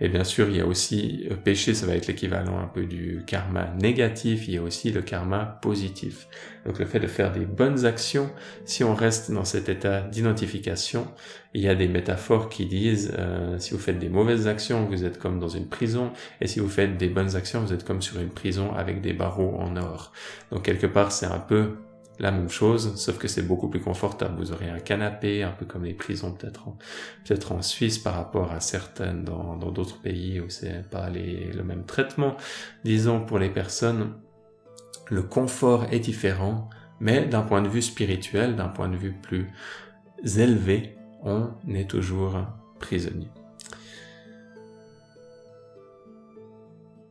Et 0.00 0.08
bien 0.08 0.24
sûr, 0.24 0.48
il 0.48 0.56
y 0.56 0.60
a 0.60 0.66
aussi 0.66 1.26
euh, 1.30 1.36
péché, 1.36 1.74
ça 1.74 1.86
va 1.86 1.94
être 1.94 2.06
l'équivalent 2.06 2.58
un 2.58 2.66
peu 2.66 2.84
du 2.84 3.22
karma 3.26 3.72
négatif, 3.80 4.48
il 4.48 4.54
y 4.54 4.58
a 4.58 4.62
aussi 4.62 4.90
le 4.90 5.02
karma 5.02 5.58
positif. 5.62 6.26
Donc 6.66 6.78
le 6.78 6.86
fait 6.86 7.00
de 7.00 7.06
faire 7.06 7.32
des 7.32 7.44
bonnes 7.44 7.84
actions, 7.84 8.30
si 8.64 8.82
on 8.82 8.94
reste 8.94 9.30
dans 9.30 9.44
cet 9.44 9.68
état 9.68 10.00
d'identification, 10.00 11.06
il 11.52 11.62
y 11.62 11.68
a 11.68 11.74
des 11.74 11.88
métaphores 11.88 12.48
qui 12.48 12.66
disent 12.66 13.12
euh, 13.18 13.58
si 13.58 13.72
vous 13.72 13.78
faites 13.78 13.98
des 13.98 14.08
mauvaises 14.08 14.48
actions, 14.48 14.84
vous 14.86 15.04
êtes 15.04 15.18
comme 15.18 15.38
dans 15.38 15.48
une 15.48 15.68
prison, 15.68 16.12
et 16.40 16.46
si 16.46 16.58
vous 16.58 16.68
faites 16.68 16.96
des 16.96 17.08
bonnes 17.08 17.36
actions, 17.36 17.60
vous 17.60 17.72
êtes 17.72 17.84
comme 17.84 18.02
sur 18.02 18.18
une 18.20 18.30
prison 18.30 18.72
avec 18.74 19.00
des 19.00 19.12
barreaux 19.12 19.56
en 19.58 19.76
or. 19.76 20.12
Donc 20.50 20.62
quelque 20.62 20.86
part, 20.86 21.12
c'est 21.12 21.26
un 21.26 21.38
peu 21.38 21.76
la 22.18 22.30
même 22.30 22.48
chose, 22.48 22.94
sauf 22.96 23.18
que 23.18 23.28
c'est 23.28 23.42
beaucoup 23.42 23.68
plus 23.68 23.80
confortable. 23.80 24.36
Vous 24.38 24.52
aurez 24.52 24.70
un 24.70 24.78
canapé, 24.78 25.42
un 25.42 25.50
peu 25.50 25.64
comme 25.64 25.84
les 25.84 25.94
prisons 25.94 26.32
peut-être 26.32 27.52
en, 27.52 27.62
Suisse 27.62 27.98
par 27.98 28.14
rapport 28.14 28.52
à 28.52 28.60
certaines 28.60 29.24
dans, 29.24 29.56
d'autres 29.56 30.00
pays 30.00 30.40
où 30.40 30.48
c'est 30.48 30.88
pas 30.90 31.08
le 31.10 31.62
même 31.62 31.84
traitement. 31.84 32.36
Disons 32.84 33.20
pour 33.20 33.38
les 33.38 33.50
personnes, 33.50 34.14
le 35.10 35.22
confort 35.22 35.86
est 35.90 36.00
différent, 36.00 36.70
mais 37.00 37.26
d'un 37.26 37.42
point 37.42 37.62
de 37.62 37.68
vue 37.68 37.82
spirituel, 37.82 38.56
d'un 38.56 38.68
point 38.68 38.88
de 38.88 38.96
vue 38.96 39.12
plus 39.12 39.50
élevé, 40.24 40.96
on 41.22 41.50
est 41.68 41.88
toujours 41.88 42.38
prisonnier. 42.78 43.30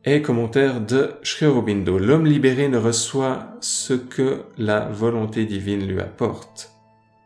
Et 0.06 0.20
commentaire 0.20 0.82
de 0.82 1.12
Sri 1.22 1.46
Aurobindo. 1.46 1.98
L'homme 1.98 2.26
libéré 2.26 2.68
ne 2.68 2.76
reçoit 2.76 3.56
ce 3.60 3.94
que 3.94 4.42
la 4.58 4.80
volonté 4.90 5.46
divine 5.46 5.86
lui 5.86 5.98
apporte. 5.98 6.72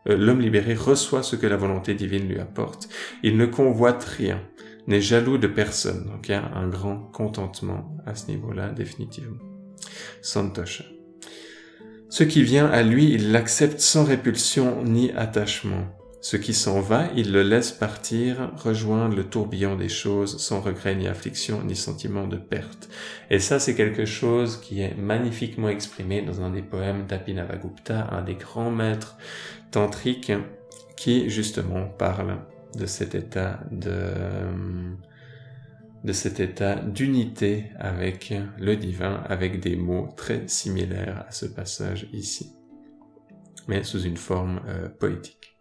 Euh, 0.09 0.17
l'homme 0.17 0.41
libéré 0.41 0.75
reçoit 0.75 1.25
ce 1.25 1.35
que 1.35 1.49
la 1.49 1.57
volonté 1.57 1.95
divine 1.95 2.29
lui 2.29 2.39
apporte. 2.39 2.89
Il 3.25 3.37
ne 3.37 3.47
convoite 3.47 4.05
rien, 4.05 4.41
n'est 4.87 5.01
jaloux 5.01 5.39
de 5.39 5.49
personne. 5.49 6.05
Donc 6.07 6.29
il 6.29 6.33
y 6.33 6.35
a 6.35 6.53
un 6.55 6.69
grand 6.69 6.99
contentement 6.99 7.97
à 8.07 8.15
ce 8.15 8.31
niveau-là, 8.31 8.69
définitivement. 8.69 9.43
Santosha. 10.23 10.85
Ce 12.11 12.23
qui 12.23 12.45
vient 12.45 12.67
à 12.67 12.85
lui, 12.85 13.11
il 13.13 13.33
l'accepte 13.33 13.81
sans 13.81 14.05
répulsion 14.05 14.85
ni 14.85 15.11
attachement. 15.13 15.98
Ce 16.31 16.37
qui 16.37 16.53
s'en 16.53 16.83
va, 16.83 17.09
il 17.17 17.33
le 17.33 17.43
laisse 17.43 17.73
partir, 17.73 18.53
rejoindre 18.55 19.17
le 19.17 19.25
tourbillon 19.25 19.77
des 19.77 19.89
choses 19.89 20.37
sans 20.37 20.61
regret 20.61 20.95
ni 20.95 21.09
affliction 21.09 21.65
ni 21.65 21.75
sentiment 21.75 22.29
de 22.29 22.37
perte. 22.37 22.91
Et 23.31 23.39
ça, 23.39 23.59
c'est 23.59 23.75
quelque 23.75 24.05
chose 24.05 24.61
qui 24.61 24.83
est 24.83 24.95
magnifiquement 24.95 25.71
exprimé 25.71 26.21
dans 26.21 26.43
un 26.43 26.51
des 26.51 26.61
poèmes 26.61 27.07
d'Apinavagupta, 27.07 28.09
un 28.11 28.21
des 28.21 28.35
grands 28.35 28.71
maîtres 28.71 29.17
tantriques, 29.71 30.35
qui 30.99 31.31
justement 31.31 31.87
parle 31.87 32.37
de 32.77 32.85
cet 32.85 33.15
état 33.15 33.61
de, 33.71 34.03
cet 36.13 36.41
état 36.41 36.75
d'unité 36.75 37.73
avec 37.79 38.35
le 38.59 38.77
divin, 38.77 39.23
avec 39.31 39.61
des 39.61 39.77
mots 39.77 40.13
très 40.15 40.47
similaires 40.47 41.25
à 41.27 41.33
ce 41.33 41.47
passage 41.47 42.07
ici, 42.13 42.53
mais 43.67 43.83
sous 43.83 44.03
une 44.03 44.19
forme 44.19 44.61
euh, 44.69 44.91
poétique. 44.91 45.58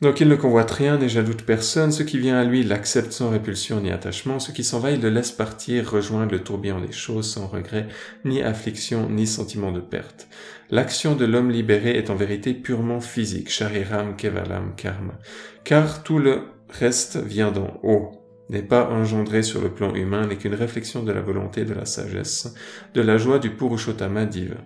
Donc 0.00 0.20
il 0.20 0.28
ne 0.28 0.34
convoite 0.34 0.70
rien 0.70 0.98
et 0.98 1.10
j'ajoute 1.10 1.42
personne, 1.42 1.92
ce 1.92 2.02
qui 2.02 2.18
vient 2.18 2.38
à 2.38 2.44
lui 2.44 2.60
il 2.60 2.68
l'accepte 2.68 3.12
sans 3.12 3.28
répulsion 3.28 3.80
ni 3.82 3.90
attachement, 3.90 4.38
ce 4.38 4.50
qui 4.50 4.64
s'en 4.64 4.78
va 4.78 4.92
il 4.92 5.02
le 5.02 5.10
laisse 5.10 5.30
partir, 5.30 5.90
rejoindre 5.90 6.32
le 6.32 6.42
tourbillon 6.42 6.80
des 6.80 6.90
choses 6.90 7.30
sans 7.30 7.46
regret, 7.46 7.86
ni 8.24 8.40
affliction, 8.40 9.10
ni 9.10 9.26
sentiment 9.26 9.72
de 9.72 9.80
perte. 9.80 10.28
L'action 10.70 11.16
de 11.16 11.26
l'homme 11.26 11.50
libéré 11.50 11.98
est 11.98 12.08
en 12.08 12.14
vérité 12.14 12.54
purement 12.54 13.00
physique, 13.00 13.50
shariram 13.50 14.16
kevalam 14.16 14.74
karma, 14.74 15.18
car 15.64 16.02
tout 16.02 16.18
le 16.18 16.44
reste 16.70 17.18
vient 17.18 17.52
d'en 17.52 17.78
haut, 17.82 18.19
n'est 18.50 18.62
pas 18.62 18.88
engendré 18.90 19.42
sur 19.42 19.62
le 19.62 19.70
plan 19.70 19.94
humain, 19.94 20.26
n'est 20.26 20.36
qu'une 20.36 20.54
réflexion 20.54 21.02
de 21.04 21.12
la 21.12 21.20
volonté, 21.20 21.64
de 21.64 21.72
la 21.72 21.84
sagesse, 21.84 22.52
de 22.94 23.00
la 23.00 23.16
joie 23.16 23.38
du 23.38 23.50
Purushottama 23.50 24.26
divin. 24.26 24.56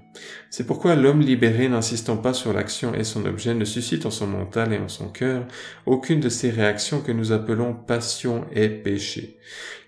C'est 0.51 0.67
pourquoi 0.67 0.97
l'homme 0.97 1.21
libéré, 1.21 1.69
n'insistant 1.69 2.17
pas 2.17 2.33
sur 2.33 2.55
l'action 2.55 2.95
et 2.95 3.05
son 3.05 3.27
objet, 3.27 3.55
ne 3.55 3.65
suscite 3.67 4.07
en 4.07 4.11
son 4.11 4.27
mental 4.27 4.73
et 4.73 4.79
en 4.79 4.89
son 4.89 5.09
cœur 5.09 5.47
aucune 5.85 6.21
de 6.21 6.31
ces 6.31 6.51
réactions 6.51 7.03
que 7.03 7.13
nous 7.13 7.33
appelons 7.33 7.75
passion 7.75 8.47
et 8.55 8.69
péché. 8.69 9.37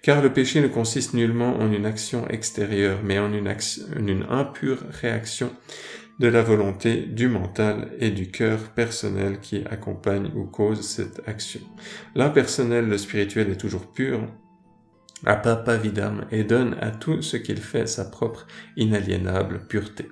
Car 0.03 0.23
le 0.23 0.33
péché 0.33 0.61
ne 0.61 0.69
consiste 0.69 1.15
nullement 1.15 1.57
en 1.57 1.73
une 1.73 1.87
action 1.87 2.29
extérieure, 2.29 3.01
mais 3.03 3.19
en 3.19 3.33
une, 3.33 3.49
impure 4.29 4.85
réaction 5.01 5.51
de 6.19 6.29
la 6.29 6.43
volonté, 6.43 7.03
du 7.03 7.29
mental 7.29 7.93
et 7.99 8.11
du 8.11 8.31
cœur 8.31 8.59
personnel 8.71 9.39
qui 9.41 9.65
accompagne 9.67 10.31
ou 10.35 10.45
cause 10.45 10.81
cette 10.81 11.21
action. 11.27 11.61
L'impersonnel, 12.15 12.89
le 12.89 12.97
spirituel 12.97 13.51
est 13.51 13.61
toujours 13.61 13.93
pur, 13.93 14.27
apapa 15.25 15.77
vidam, 15.77 16.27
et 16.31 16.45
donne 16.45 16.77
à 16.81 16.91
tout 16.91 17.23
ce 17.23 17.37
qu'il 17.37 17.59
fait 17.59 17.87
sa 17.87 18.05
propre 18.05 18.47
inaliénable 18.77 19.67
pureté. 19.67 20.09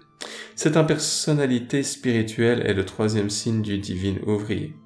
Cette 0.57 0.77
impersonnalité 0.77 1.83
spirituelle 1.83 2.63
est 2.67 2.75
le 2.75 2.85
troisième 2.85 3.31
signe 3.31 3.63
du 3.63 3.79
divin 3.79 4.17
ouvrier. 4.27 4.77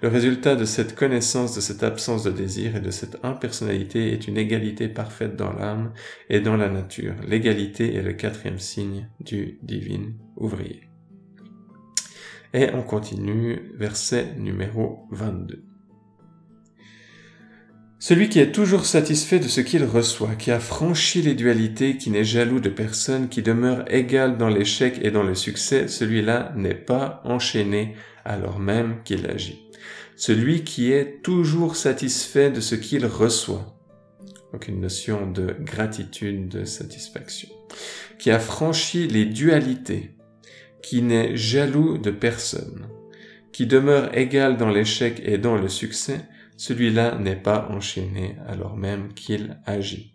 Le 0.00 0.08
résultat 0.08 0.56
de 0.56 0.64
cette 0.64 0.94
connaissance, 0.94 1.54
de 1.54 1.60
cette 1.60 1.82
absence 1.82 2.24
de 2.24 2.30
désir 2.30 2.76
et 2.76 2.80
de 2.80 2.90
cette 2.90 3.18
impersonnalité 3.22 4.12
est 4.12 4.26
une 4.26 4.36
égalité 4.36 4.88
parfaite 4.88 5.36
dans 5.36 5.52
l'âme 5.52 5.92
et 6.28 6.40
dans 6.40 6.56
la 6.56 6.68
nature. 6.68 7.14
L'égalité 7.26 7.94
est 7.94 8.02
le 8.02 8.12
quatrième 8.12 8.58
signe 8.58 9.08
du 9.20 9.58
divin 9.62 10.12
ouvrier. 10.36 10.82
Et 12.54 12.68
on 12.74 12.82
continue, 12.82 13.72
verset 13.76 14.34
numéro 14.36 15.06
22. 15.10 15.64
Celui 17.98 18.28
qui 18.28 18.40
est 18.40 18.50
toujours 18.50 18.84
satisfait 18.84 19.38
de 19.38 19.46
ce 19.46 19.60
qu'il 19.60 19.84
reçoit, 19.84 20.34
qui 20.34 20.50
a 20.50 20.58
franchi 20.58 21.22
les 21.22 21.34
dualités, 21.34 21.96
qui 21.96 22.10
n'est 22.10 22.24
jaloux 22.24 22.58
de 22.58 22.68
personne, 22.68 23.28
qui 23.28 23.42
demeure 23.42 23.84
égal 23.88 24.36
dans 24.36 24.48
l'échec 24.48 24.98
et 25.02 25.12
dans 25.12 25.22
le 25.22 25.36
succès, 25.36 25.86
celui-là 25.86 26.52
n'est 26.56 26.74
pas 26.74 27.22
enchaîné 27.24 27.94
alors 28.24 28.58
même 28.58 29.02
qu'il 29.04 29.26
agit. 29.26 29.68
Celui 30.16 30.64
qui 30.64 30.92
est 30.92 31.22
toujours 31.22 31.76
satisfait 31.76 32.50
de 32.50 32.60
ce 32.60 32.74
qu'il 32.74 33.06
reçoit, 33.06 33.76
donc 34.52 34.68
une 34.68 34.80
notion 34.80 35.30
de 35.30 35.56
gratitude, 35.60 36.48
de 36.48 36.64
satisfaction, 36.64 37.48
qui 38.18 38.30
a 38.30 38.38
franchi 38.38 39.08
les 39.08 39.24
dualités, 39.24 40.14
qui 40.82 41.02
n'est 41.02 41.36
jaloux 41.36 41.98
de 41.98 42.10
personne, 42.10 42.86
qui 43.52 43.66
demeure 43.66 44.16
égal 44.16 44.56
dans 44.56 44.70
l'échec 44.70 45.20
et 45.24 45.38
dans 45.38 45.56
le 45.56 45.68
succès, 45.68 46.20
celui-là 46.56 47.18
n'est 47.18 47.36
pas 47.36 47.68
enchaîné 47.70 48.36
alors 48.46 48.76
même 48.76 49.14
qu'il 49.14 49.58
agit. 49.66 50.14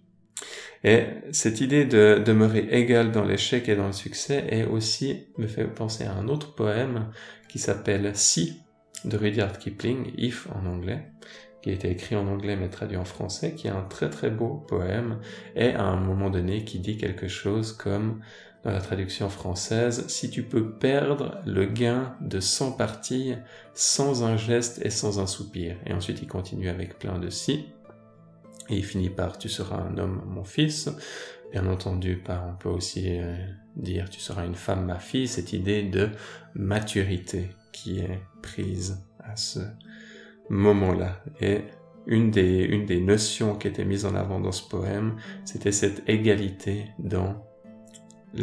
Et 0.83 1.05
cette 1.31 1.59
idée 1.61 1.85
de 1.85 2.21
demeurer 2.23 2.67
égal 2.71 3.11
dans 3.11 3.25
l'échec 3.25 3.67
et 3.67 3.75
dans 3.75 3.87
le 3.87 3.93
succès 3.93 4.45
est 4.49 4.65
aussi, 4.65 5.25
me 5.37 5.47
fait 5.47 5.65
penser 5.65 6.05
à 6.05 6.13
un 6.13 6.27
autre 6.27 6.53
poème 6.53 7.09
qui 7.57 7.63
s'appelle 7.63 8.11
Si 8.13 8.61
de 9.03 9.17
Rudyard 9.17 9.57
Kipling, 9.57 10.13
If 10.15 10.47
en 10.51 10.67
anglais, 10.67 11.11
qui 11.63 11.71
a 11.71 11.73
été 11.73 11.89
écrit 11.89 12.15
en 12.15 12.27
anglais 12.27 12.55
mais 12.55 12.69
traduit 12.69 12.97
en 12.97 13.03
français, 13.03 13.55
qui 13.55 13.65
est 13.65 13.71
un 13.71 13.81
très 13.81 14.11
très 14.11 14.29
beau 14.29 14.63
poème 14.67 15.17
et 15.55 15.71
à 15.71 15.81
un 15.81 15.95
moment 15.95 16.29
donné 16.29 16.65
qui 16.65 16.77
dit 16.77 16.97
quelque 16.97 17.27
chose 17.27 17.73
comme 17.73 18.21
dans 18.63 18.69
la 18.69 18.79
traduction 18.79 19.27
française, 19.29 20.05
si 20.07 20.29
tu 20.29 20.43
peux 20.43 20.73
perdre 20.73 21.41
le 21.47 21.65
gain 21.65 22.15
de 22.21 22.39
100 22.39 22.73
parties 22.73 23.33
sans 23.73 24.23
un 24.23 24.37
geste 24.37 24.85
et 24.85 24.91
sans 24.91 25.19
un 25.19 25.25
soupir. 25.25 25.77
Et 25.87 25.93
ensuite 25.93 26.21
il 26.21 26.27
continue 26.27 26.69
avec 26.69 26.99
plein 26.99 27.17
de 27.17 27.31
si. 27.31 27.69
Et 28.69 28.75
il 28.75 28.85
finit 28.85 29.09
par 29.09 29.39
tu 29.39 29.49
seras 29.49 29.77
un 29.77 29.97
homme, 29.97 30.21
mon 30.27 30.43
fils. 30.43 30.91
Bien 31.51 31.65
entendu, 31.65 32.21
on 32.29 32.55
peut 32.55 32.69
aussi 32.69 33.17
euh, 33.17 33.35
dire 33.77 34.09
tu 34.09 34.19
seras 34.19 34.45
une 34.45 34.55
femme, 34.55 34.85
ma 34.85 34.99
fille, 34.99 35.27
cette 35.27 35.53
idée 35.53 35.83
de 35.83 36.09
maturité 36.55 37.49
qui 37.71 37.99
est 37.99 38.19
prise 38.41 39.03
à 39.19 39.35
ce 39.35 39.59
moment-là. 40.49 41.23
Et 41.41 41.61
une 42.05 42.31
des, 42.31 42.63
une 42.63 42.85
des 42.85 43.01
notions 43.01 43.55
qui 43.55 43.67
était 43.67 43.85
mise 43.85 44.05
en 44.05 44.15
avant 44.15 44.39
dans 44.39 44.51
ce 44.51 44.67
poème, 44.67 45.17
c'était 45.45 45.71
cette 45.71 46.07
égalité 46.09 46.85
dans 46.99 47.46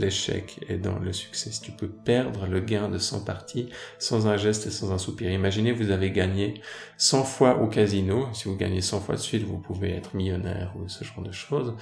l'échec 0.00 0.60
et 0.68 0.76
dans 0.76 0.98
le 0.98 1.12
succès. 1.12 1.50
Si 1.50 1.60
tu 1.60 1.72
peux 1.72 1.88
perdre 1.88 2.46
le 2.46 2.60
gain 2.60 2.88
de 2.88 2.98
100 2.98 3.24
parties 3.24 3.68
sans 3.98 4.26
un 4.26 4.36
geste 4.36 4.66
et 4.66 4.70
sans 4.70 4.92
un 4.92 4.98
soupir. 4.98 5.30
Imaginez, 5.30 5.72
vous 5.72 5.90
avez 5.90 6.10
gagné 6.10 6.60
100 6.98 7.24
fois 7.24 7.60
au 7.60 7.66
casino. 7.68 8.28
Si 8.32 8.48
vous 8.48 8.56
gagnez 8.56 8.80
100 8.80 9.00
fois 9.00 9.14
de 9.16 9.20
suite, 9.20 9.44
vous 9.44 9.58
pouvez 9.58 9.92
être 9.92 10.14
millionnaire 10.14 10.74
ou 10.76 10.88
ce 10.88 11.04
genre 11.04 11.22
de 11.22 11.32
choses. 11.32 11.74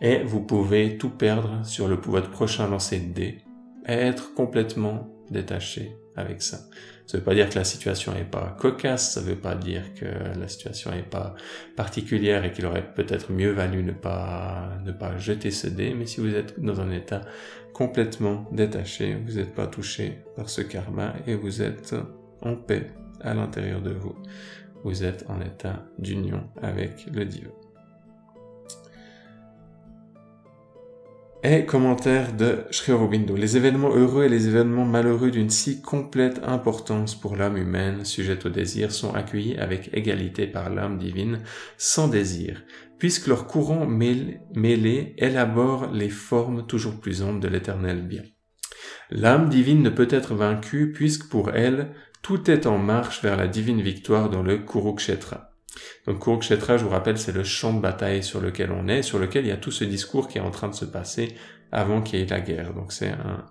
Et 0.00 0.22
vous 0.22 0.40
pouvez 0.40 0.98
tout 0.98 1.10
perdre 1.10 1.64
sur 1.64 1.88
le, 1.88 1.96
votre 1.96 2.30
prochain 2.30 2.68
lancer 2.68 2.98
de 3.00 3.12
dés 3.12 3.38
et 3.86 3.92
être 3.92 4.34
complètement 4.34 5.08
détaché 5.30 5.96
avec 6.16 6.42
ça. 6.42 6.58
Ça 7.06 7.16
veut 7.16 7.24
pas 7.24 7.34
dire 7.34 7.48
que 7.48 7.54
la 7.54 7.64
situation 7.64 8.14
est 8.14 8.30
pas 8.30 8.54
cocasse, 8.58 9.14
ça 9.14 9.22
veut 9.22 9.36
pas 9.36 9.54
dire 9.54 9.94
que 9.94 10.04
la 10.38 10.46
situation 10.46 10.92
est 10.92 11.08
pas 11.08 11.34
particulière 11.74 12.44
et 12.44 12.52
qu'il 12.52 12.66
aurait 12.66 12.92
peut-être 12.92 13.32
mieux 13.32 13.50
valu 13.50 13.82
ne 13.82 13.92
pas, 13.92 14.72
ne 14.84 14.92
pas 14.92 15.16
jeter 15.16 15.50
ce 15.50 15.68
dé, 15.68 15.94
mais 15.94 16.04
si 16.04 16.20
vous 16.20 16.34
êtes 16.34 16.60
dans 16.60 16.82
un 16.82 16.90
état 16.90 17.22
complètement 17.72 18.46
détaché, 18.52 19.16
vous 19.26 19.34
n'êtes 19.34 19.54
pas 19.54 19.66
touché 19.66 20.18
par 20.36 20.50
ce 20.50 20.60
karma 20.60 21.14
et 21.26 21.34
vous 21.34 21.62
êtes 21.62 21.94
en 22.42 22.54
paix 22.54 22.88
à 23.20 23.34
l'intérieur 23.34 23.80
de 23.80 23.92
vous. 23.92 24.14
Vous 24.84 25.04
êtes 25.04 25.24
en 25.28 25.40
état 25.40 25.84
d'union 25.98 26.44
avec 26.62 27.06
le 27.12 27.24
Dieu. 27.24 27.50
Et 31.44 31.64
commentaire 31.64 32.32
de 32.32 32.64
Sri 32.72 32.90
Aurobindo. 32.90 33.36
Les 33.36 33.56
événements 33.56 33.94
heureux 33.94 34.24
et 34.24 34.28
les 34.28 34.48
événements 34.48 34.84
malheureux 34.84 35.30
d'une 35.30 35.50
si 35.50 35.80
complète 35.80 36.40
importance 36.44 37.14
pour 37.14 37.36
l'âme 37.36 37.56
humaine, 37.56 38.04
sujette 38.04 38.46
au 38.46 38.48
désir, 38.48 38.90
sont 38.90 39.14
accueillis 39.14 39.56
avec 39.56 39.90
égalité 39.92 40.48
par 40.48 40.68
l'âme 40.68 40.98
divine, 40.98 41.40
sans 41.76 42.08
désir, 42.08 42.64
puisque 42.98 43.26
leur 43.26 43.46
courant 43.46 43.86
mêlé 43.86 45.14
élabore 45.18 45.90
les 45.92 46.08
formes 46.08 46.66
toujours 46.66 47.00
plus 47.00 47.22
amples 47.22 47.40
de 47.40 47.48
l'éternel 47.48 48.02
bien. 48.06 48.22
L'âme 49.10 49.48
divine 49.48 49.82
ne 49.82 49.90
peut 49.90 50.08
être 50.10 50.34
vaincue 50.34 50.92
puisque 50.92 51.28
pour 51.28 51.50
elle, 51.50 51.94
tout 52.22 52.50
est 52.50 52.66
en 52.66 52.78
marche 52.78 53.22
vers 53.22 53.36
la 53.36 53.48
divine 53.48 53.80
victoire 53.80 54.28
dans 54.30 54.42
le 54.42 54.58
Kurukshetra. 54.58 55.52
Donc 56.06 56.22
Kurukshetra, 56.24 56.76
je 56.76 56.84
vous 56.84 56.90
rappelle, 56.90 57.18
c'est 57.18 57.32
le 57.32 57.44
champ 57.44 57.72
de 57.72 57.80
bataille 57.80 58.22
sur 58.22 58.40
lequel 58.40 58.72
on 58.72 58.88
est, 58.88 59.02
sur 59.02 59.18
lequel 59.18 59.44
il 59.44 59.48
y 59.48 59.52
a 59.52 59.56
tout 59.56 59.70
ce 59.70 59.84
discours 59.84 60.28
qui 60.28 60.38
est 60.38 60.42
en 60.42 60.50
train 60.50 60.68
de 60.68 60.74
se 60.74 60.84
passer 60.84 61.34
avant 61.70 62.02
qu'il 62.02 62.18
y 62.18 62.22
ait 62.22 62.26
la 62.26 62.40
guerre. 62.40 62.74
Donc 62.74 62.92
c'est 62.92 63.10
un, 63.10 63.46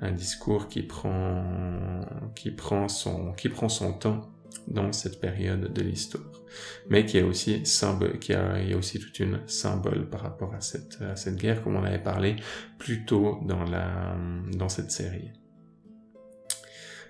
un 0.00 0.10
discours 0.10 0.68
qui 0.68 0.82
prend, 0.82 2.00
qui 2.34 2.50
prend 2.50 2.88
son, 2.88 3.32
qui 3.32 3.48
prend 3.48 3.68
son 3.68 3.92
temps 3.92 4.31
dans 4.68 4.92
cette 4.92 5.20
période 5.20 5.72
de 5.72 5.82
l'histoire, 5.82 6.42
mais 6.88 7.04
qui 7.04 7.18
est 7.18 7.22
aussi 7.22 7.64
symbole, 7.66 8.18
qui 8.18 8.34
a, 8.34 8.60
il 8.60 8.70
y 8.70 8.74
a 8.74 8.76
aussi 8.76 8.98
toute 8.98 9.18
une 9.20 9.40
symbole 9.46 10.08
par 10.08 10.20
rapport 10.22 10.54
à 10.54 10.60
cette, 10.60 11.00
à 11.02 11.16
cette 11.16 11.36
guerre, 11.36 11.62
comme 11.62 11.76
on 11.76 11.84
avait 11.84 12.02
parlé 12.02 12.36
plus 12.78 13.04
tôt 13.04 13.40
dans 13.46 13.64
la, 13.64 14.16
dans 14.56 14.68
cette 14.68 14.90
série. 14.90 15.30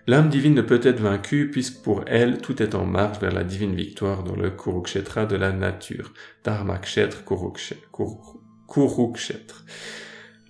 L'âme 0.08 0.30
divine 0.30 0.54
ne 0.54 0.62
peut 0.62 0.80
être 0.82 1.00
vaincue 1.00 1.48
puisque 1.50 1.80
pour 1.82 2.02
elle 2.08 2.38
tout 2.38 2.60
est 2.60 2.74
en 2.74 2.84
marche 2.84 3.20
vers 3.20 3.30
la 3.32 3.44
divine 3.44 3.76
victoire 3.76 4.24
dans 4.24 4.34
le 4.34 4.50
Kurukshetra 4.50 5.26
de 5.26 5.36
la 5.36 5.52
nature, 5.52 6.12
Dharmakshetra 6.42 7.22
Kurukshetra. 8.68 9.60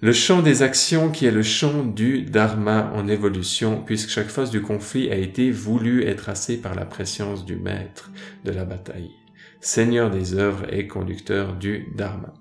Le 0.05 0.13
champ 0.13 0.43
des 0.43 0.63
actions 0.63 1.13
qui 1.13 1.27
est 1.27 1.31
le 1.31 1.45
champ 1.45 1.85
du 1.85 2.23
Dharma 2.23 2.91
en 2.93 3.07
évolution, 3.07 3.81
puisque 3.85 4.09
chaque 4.09 4.31
phase 4.31 4.51
du 4.51 4.61
conflit 4.61 5.09
a 5.13 5.15
été 5.15 5.53
voulu 5.53 6.05
et 6.09 6.17
tracée 6.17 6.61
par 6.61 6.75
la 6.75 6.85
préscience 6.85 7.45
du 7.45 7.55
maître 7.55 8.11
de 8.45 8.51
la 8.51 8.65
bataille, 8.65 9.13
seigneur 9.61 10.11
des 10.11 10.35
œuvres 10.35 10.67
et 10.75 10.89
conducteur 10.89 11.55
du 11.55 11.87
Dharma. 11.95 12.35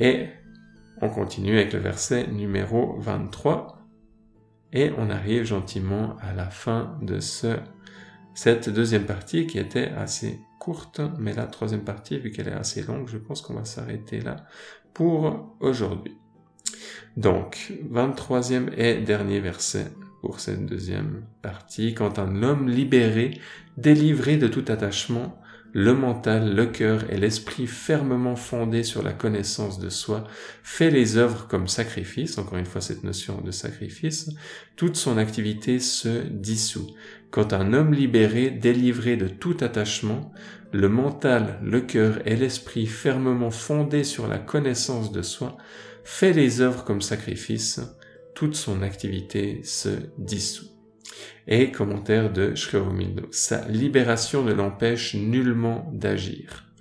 Et 0.00 0.28
on 1.02 1.10
continue 1.10 1.58
avec 1.58 1.74
le 1.74 1.78
verset 1.78 2.28
numéro 2.28 2.98
23. 3.00 3.78
Et 4.72 4.92
on 4.96 5.10
arrive 5.10 5.44
gentiment 5.44 6.16
à 6.22 6.32
la 6.32 6.48
fin 6.48 6.96
de 7.02 7.20
ce, 7.20 7.58
cette 8.32 8.70
deuxième 8.70 9.04
partie 9.04 9.46
qui 9.46 9.58
était 9.58 9.90
assez 9.90 10.40
courte, 10.58 11.02
mais 11.18 11.34
la 11.34 11.44
troisième 11.44 11.84
partie, 11.84 12.18
vu 12.18 12.30
qu'elle 12.30 12.48
est 12.48 12.52
assez 12.52 12.80
longue, 12.80 13.08
je 13.08 13.18
pense 13.18 13.42
qu'on 13.42 13.52
va 13.52 13.66
s'arrêter 13.66 14.22
là 14.22 14.46
pour 14.94 15.54
aujourd'hui. 15.60 16.16
Donc, 17.16 17.72
23e 17.90 18.70
et 18.76 18.96
dernier 18.96 19.40
verset 19.40 19.92
pour 20.22 20.40
cette 20.40 20.66
deuxième 20.66 21.24
partie. 21.42 21.94
Quand 21.94 22.18
un 22.18 22.42
homme 22.42 22.68
libéré, 22.68 23.38
délivré 23.76 24.36
de 24.36 24.48
tout 24.48 24.64
attachement, 24.68 25.38
le 25.74 25.94
mental, 25.94 26.54
le 26.54 26.66
cœur 26.66 27.10
et 27.10 27.16
l'esprit 27.16 27.66
fermement 27.66 28.36
fondés 28.36 28.82
sur 28.82 29.02
la 29.02 29.12
connaissance 29.12 29.78
de 29.78 29.88
soi, 29.88 30.24
fait 30.62 30.90
les 30.90 31.16
œuvres 31.16 31.48
comme 31.48 31.66
sacrifice, 31.66 32.36
encore 32.38 32.58
une 32.58 32.66
fois 32.66 32.82
cette 32.82 33.04
notion 33.04 33.40
de 33.40 33.50
sacrifice, 33.50 34.30
toute 34.76 34.96
son 34.96 35.16
activité 35.16 35.78
se 35.78 36.24
dissout. 36.28 36.88
Quand 37.30 37.54
un 37.54 37.72
homme 37.72 37.94
libéré, 37.94 38.50
délivré 38.50 39.16
de 39.16 39.28
tout 39.28 39.56
attachement, 39.60 40.32
le 40.72 40.88
mental, 40.88 41.58
le 41.62 41.80
cœur 41.80 42.20
et 42.26 42.36
l'esprit 42.36 42.86
fermement 42.86 43.50
fondés 43.50 44.04
sur 44.04 44.28
la 44.28 44.38
connaissance 44.38 45.10
de 45.10 45.22
soi, 45.22 45.56
fait 46.04 46.32
les 46.32 46.60
œuvres 46.60 46.84
comme 46.84 47.02
sacrifice, 47.02 47.80
toute 48.34 48.54
son 48.54 48.82
activité 48.82 49.62
se 49.64 49.90
dissout. 50.18 50.68
Et 51.46 51.70
commentaire 51.70 52.32
de 52.32 52.54
Sri 52.54 52.78
sa 53.30 53.66
libération 53.68 54.42
ne 54.42 54.52
l'empêche 54.52 55.14
nullement 55.14 55.90
d'agir. 55.92 56.72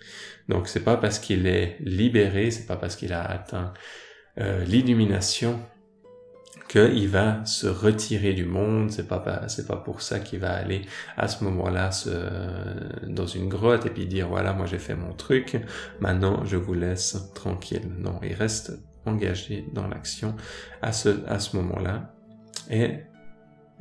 Donc 0.49 0.67
c'est 0.67 0.83
pas 0.83 0.97
parce 0.97 1.19
qu'il 1.19 1.47
est 1.47 1.77
libéré, 1.81 2.51
c'est 2.51 2.65
pas 2.65 2.75
parce 2.75 2.95
qu'il 2.95 3.13
a 3.13 3.23
atteint 3.23 3.73
euh, 4.37 4.63
l'illumination 4.65 5.59
qu'il 6.67 7.09
va 7.09 7.43
se 7.45 7.67
retirer 7.67 8.33
du 8.33 8.45
monde, 8.45 8.91
c'est 8.91 9.07
pas 9.07 9.19
pas 9.19 9.75
pour 9.77 10.01
ça 10.01 10.19
qu'il 10.19 10.39
va 10.39 10.53
aller 10.53 10.83
à 11.17 11.27
ce 11.27 11.43
moment-là 11.43 11.91
se, 11.91 12.09
dans 13.07 13.25
une 13.25 13.49
grotte 13.49 13.85
et 13.85 13.89
puis 13.89 14.05
dire 14.05 14.29
voilà 14.29 14.53
moi 14.53 14.65
j'ai 14.65 14.79
fait 14.79 14.95
mon 14.95 15.13
truc, 15.13 15.57
maintenant 15.99 16.45
je 16.45 16.55
vous 16.55 16.73
laisse 16.73 17.17
tranquille. 17.35 17.89
Non, 17.97 18.19
il 18.23 18.33
reste 18.33 18.71
engagé 19.05 19.65
dans 19.73 19.87
l'action 19.87 20.35
à 20.81 20.91
ce 20.91 21.09
à 21.27 21.39
ce 21.39 21.55
moment-là 21.57 22.13
et 22.69 22.99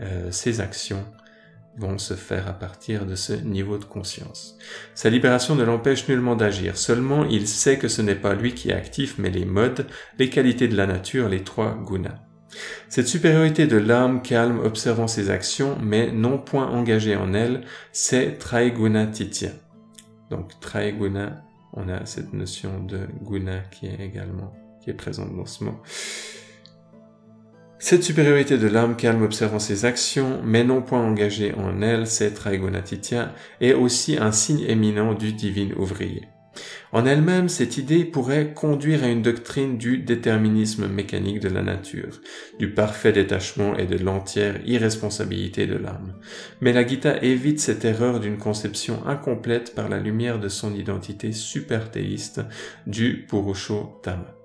euh, 0.00 0.30
ses 0.30 0.60
actions 0.60 1.04
vont 1.76 1.98
se 1.98 2.14
faire 2.14 2.48
à 2.48 2.52
partir 2.52 3.06
de 3.06 3.14
ce 3.14 3.32
niveau 3.32 3.78
de 3.78 3.84
conscience. 3.84 4.58
Sa 4.94 5.08
libération 5.08 5.54
ne 5.54 5.64
l'empêche 5.64 6.08
nullement 6.08 6.36
d'agir, 6.36 6.76
seulement 6.76 7.24
il 7.24 7.46
sait 7.46 7.78
que 7.78 7.88
ce 7.88 8.02
n'est 8.02 8.16
pas 8.16 8.34
lui 8.34 8.54
qui 8.54 8.70
est 8.70 8.74
actif, 8.74 9.16
mais 9.18 9.30
les 9.30 9.44
modes, 9.44 9.86
les 10.18 10.30
qualités 10.30 10.68
de 10.68 10.76
la 10.76 10.86
nature, 10.86 11.28
les 11.28 11.44
trois 11.44 11.76
gunas. 11.76 12.18
Cette 12.88 13.06
supériorité 13.06 13.66
de 13.66 13.76
l'âme 13.76 14.22
calme 14.22 14.58
observant 14.58 15.06
ses 15.06 15.30
actions, 15.30 15.78
mais 15.80 16.10
non 16.10 16.38
point 16.38 16.66
engagée 16.66 17.14
en 17.14 17.32
elle, 17.32 17.62
c'est 17.92 18.38
Traiguna 18.38 19.06
Titya. 19.06 19.50
Donc 20.30 20.58
Traiguna, 20.60 21.44
on 21.72 21.88
a 21.88 22.04
cette 22.06 22.32
notion 22.32 22.82
de 22.82 23.06
guna 23.22 23.60
qui 23.70 23.86
est 23.86 24.00
également 24.00 24.52
qui 24.80 24.90
est 24.90 25.10
dans 25.34 25.46
ce 25.46 25.64
mot. 25.64 25.80
Cette 27.78 28.02
supériorité 28.02 28.58
de 28.58 28.66
l'âme 28.66 28.94
calme 28.94 29.22
observant 29.22 29.58
ses 29.58 29.86
actions, 29.86 30.42
mais 30.44 30.64
non 30.64 30.82
point 30.82 31.02
engagée 31.02 31.54
en 31.54 31.80
elle, 31.80 32.06
c'est 32.06 32.34
Traigonatitya, 32.34 33.34
est 33.62 33.72
aussi 33.72 34.18
un 34.18 34.32
signe 34.32 34.64
éminent 34.68 35.14
du 35.14 35.32
divin 35.32 35.70
ouvrier. 35.78 36.28
En 36.92 37.06
elle-même, 37.06 37.48
cette 37.48 37.78
idée 37.78 38.04
pourrait 38.04 38.52
conduire 38.52 39.04
à 39.04 39.08
une 39.08 39.22
doctrine 39.22 39.78
du 39.78 39.98
déterminisme 39.98 40.88
mécanique 40.88 41.40
de 41.40 41.48
la 41.48 41.62
nature, 41.62 42.20
du 42.58 42.74
parfait 42.74 43.12
détachement 43.12 43.76
et 43.76 43.86
de 43.86 43.96
l'entière 43.96 44.60
irresponsabilité 44.66 45.66
de 45.66 45.76
l'âme. 45.76 46.14
Mais 46.60 46.72
la 46.72 46.86
Gita 46.86 47.22
évite 47.22 47.60
cette 47.60 47.84
erreur 47.84 48.20
d'une 48.20 48.38
conception 48.38 49.06
incomplète 49.06 49.74
par 49.74 49.88
la 49.88 50.00
lumière 50.00 50.38
de 50.38 50.48
son 50.48 50.74
identité 50.74 51.32
superthéiste 51.32 52.42
du 52.86 53.24
Purushottama. 53.26 54.39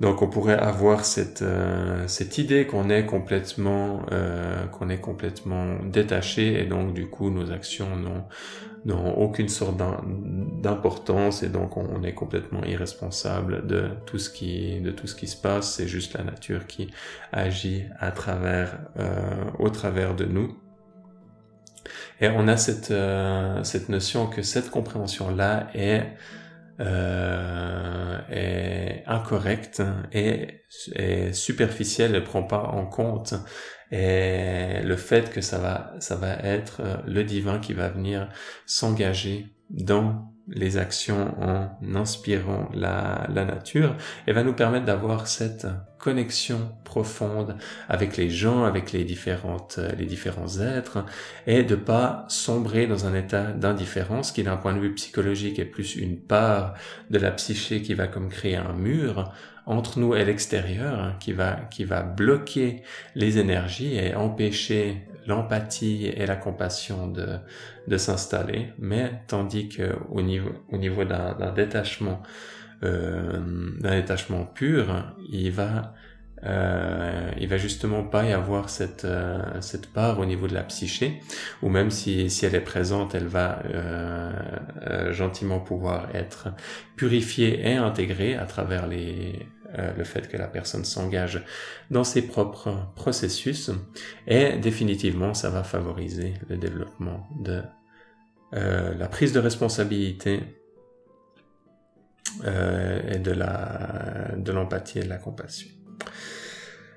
Donc 0.00 0.22
on 0.22 0.28
pourrait 0.28 0.58
avoir 0.58 1.04
cette, 1.04 1.42
euh, 1.42 2.06
cette 2.06 2.38
idée 2.38 2.66
qu'on 2.66 2.88
est 2.88 3.04
complètement 3.04 4.02
euh, 4.12 4.64
qu'on 4.66 4.90
est 4.90 5.00
complètement 5.00 5.78
détaché 5.84 6.60
et 6.60 6.66
donc 6.66 6.94
du 6.94 7.08
coup 7.08 7.30
nos 7.30 7.50
actions 7.50 7.96
n'ont 7.96 8.24
n'ont 8.84 9.18
aucune 9.18 9.48
sorte 9.48 9.76
d'importance 9.76 11.42
et 11.42 11.48
donc 11.48 11.76
on 11.76 12.02
est 12.04 12.14
complètement 12.14 12.64
irresponsable 12.64 13.66
de 13.66 13.88
tout 14.06 14.18
ce 14.18 14.30
qui 14.30 14.80
de 14.80 14.92
tout 14.92 15.08
ce 15.08 15.16
qui 15.16 15.26
se 15.26 15.36
passe. 15.36 15.74
C'est 15.74 15.88
juste 15.88 16.16
la 16.16 16.24
nature 16.24 16.66
qui 16.66 16.88
agit 17.32 17.84
à 17.98 18.12
travers 18.12 18.78
euh, 18.98 19.44
au 19.58 19.68
travers 19.70 20.14
de 20.14 20.24
nous. 20.24 20.56
Et 22.20 22.28
on 22.28 22.46
a 22.46 22.56
cette 22.56 22.90
euh, 22.90 23.62
cette 23.64 23.88
notion 23.88 24.26
que 24.26 24.42
cette 24.42 24.70
compréhension 24.70 25.34
là 25.34 25.68
est 25.74 26.04
euh, 26.80 28.18
est 28.30 29.02
incorrecte 29.06 29.82
et, 30.12 30.62
et 30.94 31.32
superficielle, 31.32 32.12
ne 32.12 32.20
prend 32.20 32.42
pas 32.42 32.62
en 32.62 32.86
compte. 32.86 33.34
Et 33.90 34.80
le 34.82 34.96
fait 34.96 35.30
que 35.32 35.40
ça 35.40 35.58
va, 35.58 35.94
ça 35.98 36.16
va 36.16 36.34
être 36.34 36.80
euh, 36.80 36.96
le 37.06 37.24
divin 37.24 37.58
qui 37.58 37.72
va 37.72 37.88
venir 37.88 38.28
s'engager 38.66 39.54
dans 39.70 40.32
les 40.50 40.76
actions 40.78 41.34
en 41.40 41.94
inspirant 41.94 42.68
la, 42.74 43.26
la 43.32 43.44
nature 43.44 43.96
et 44.26 44.32
va 44.32 44.42
nous 44.42 44.54
permettre 44.54 44.86
d'avoir 44.86 45.26
cette 45.26 45.66
connexion 45.98 46.72
profonde 46.84 47.56
avec 47.88 48.16
les 48.16 48.30
gens, 48.30 48.64
avec 48.64 48.92
les 48.92 49.04
différentes, 49.04 49.78
les 49.98 50.06
différents 50.06 50.58
êtres 50.58 51.04
et 51.46 51.64
de 51.64 51.74
pas 51.74 52.24
sombrer 52.28 52.86
dans 52.86 53.06
un 53.06 53.14
état 53.14 53.52
d'indifférence 53.52 54.32
qui 54.32 54.42
d'un 54.42 54.56
point 54.56 54.74
de 54.74 54.80
vue 54.80 54.94
psychologique 54.94 55.58
est 55.58 55.64
plus 55.64 55.96
une 55.96 56.18
part 56.18 56.74
de 57.10 57.18
la 57.18 57.30
psyché 57.32 57.82
qui 57.82 57.94
va 57.94 58.06
comme 58.06 58.28
créer 58.28 58.56
un 58.56 58.72
mur 58.72 59.32
entre 59.66 59.98
nous 59.98 60.14
et 60.14 60.24
l'extérieur 60.24 60.98
hein, 60.98 61.16
qui 61.20 61.32
va 61.32 61.56
qui 61.70 61.84
va 61.84 62.02
bloquer 62.02 62.82
les 63.14 63.38
énergies 63.38 63.96
et 63.96 64.14
empêcher 64.14 65.07
l'empathie 65.28 66.06
et 66.06 66.26
la 66.26 66.36
compassion 66.36 67.06
de 67.06 67.38
de 67.86 67.96
s'installer. 67.96 68.72
Mais 68.78 69.22
tandis 69.28 69.68
que 69.68 69.94
au 70.10 70.22
niveau 70.22 70.50
au 70.72 70.78
niveau 70.78 71.04
d'un 71.04 71.52
détachement 71.52 72.22
euh, 72.84 73.40
d'un 73.80 73.96
détachement 73.96 74.44
pur 74.44 75.16
il 75.28 75.50
va 75.50 75.94
euh, 76.44 77.32
il 77.40 77.48
va 77.48 77.56
justement 77.56 78.04
pas 78.04 78.24
y 78.24 78.32
avoir 78.32 78.70
cette 78.70 79.04
euh, 79.04 79.60
cette 79.60 79.92
part 79.92 80.20
au 80.20 80.24
niveau 80.24 80.46
de 80.46 80.54
la 80.54 80.62
psyché 80.62 81.20
ou 81.60 81.70
même 81.70 81.90
si 81.90 82.30
si 82.30 82.46
elle 82.46 82.54
est 82.54 82.60
présente 82.60 83.16
elle 83.16 83.26
va 83.26 83.62
gentiment 85.10 85.58
pouvoir 85.58 86.14
être 86.14 86.50
purifiée 86.94 87.66
et 87.68 87.74
intégrée 87.74 88.36
à 88.36 88.44
travers 88.44 88.86
les 88.86 89.48
euh, 89.76 89.92
le 89.96 90.04
fait 90.04 90.28
que 90.28 90.36
la 90.38 90.46
personne 90.46 90.84
s'engage 90.84 91.44
dans 91.90 92.04
ses 92.04 92.22
propres 92.22 92.90
processus 92.96 93.70
et 94.26 94.56
définitivement 94.56 95.34
ça 95.34 95.50
va 95.50 95.62
favoriser 95.62 96.34
le 96.48 96.56
développement 96.56 97.28
de 97.38 97.60
euh, 98.54 98.94
la 98.94 99.08
prise 99.08 99.32
de 99.32 99.40
responsabilité 99.40 100.40
euh, 102.44 103.14
et 103.14 103.18
de 103.18 103.32
la 103.32 104.32
de 104.38 104.52
l'empathie 104.52 105.00
et 105.00 105.02
de 105.02 105.08
la 105.10 105.18
compassion. 105.18 105.68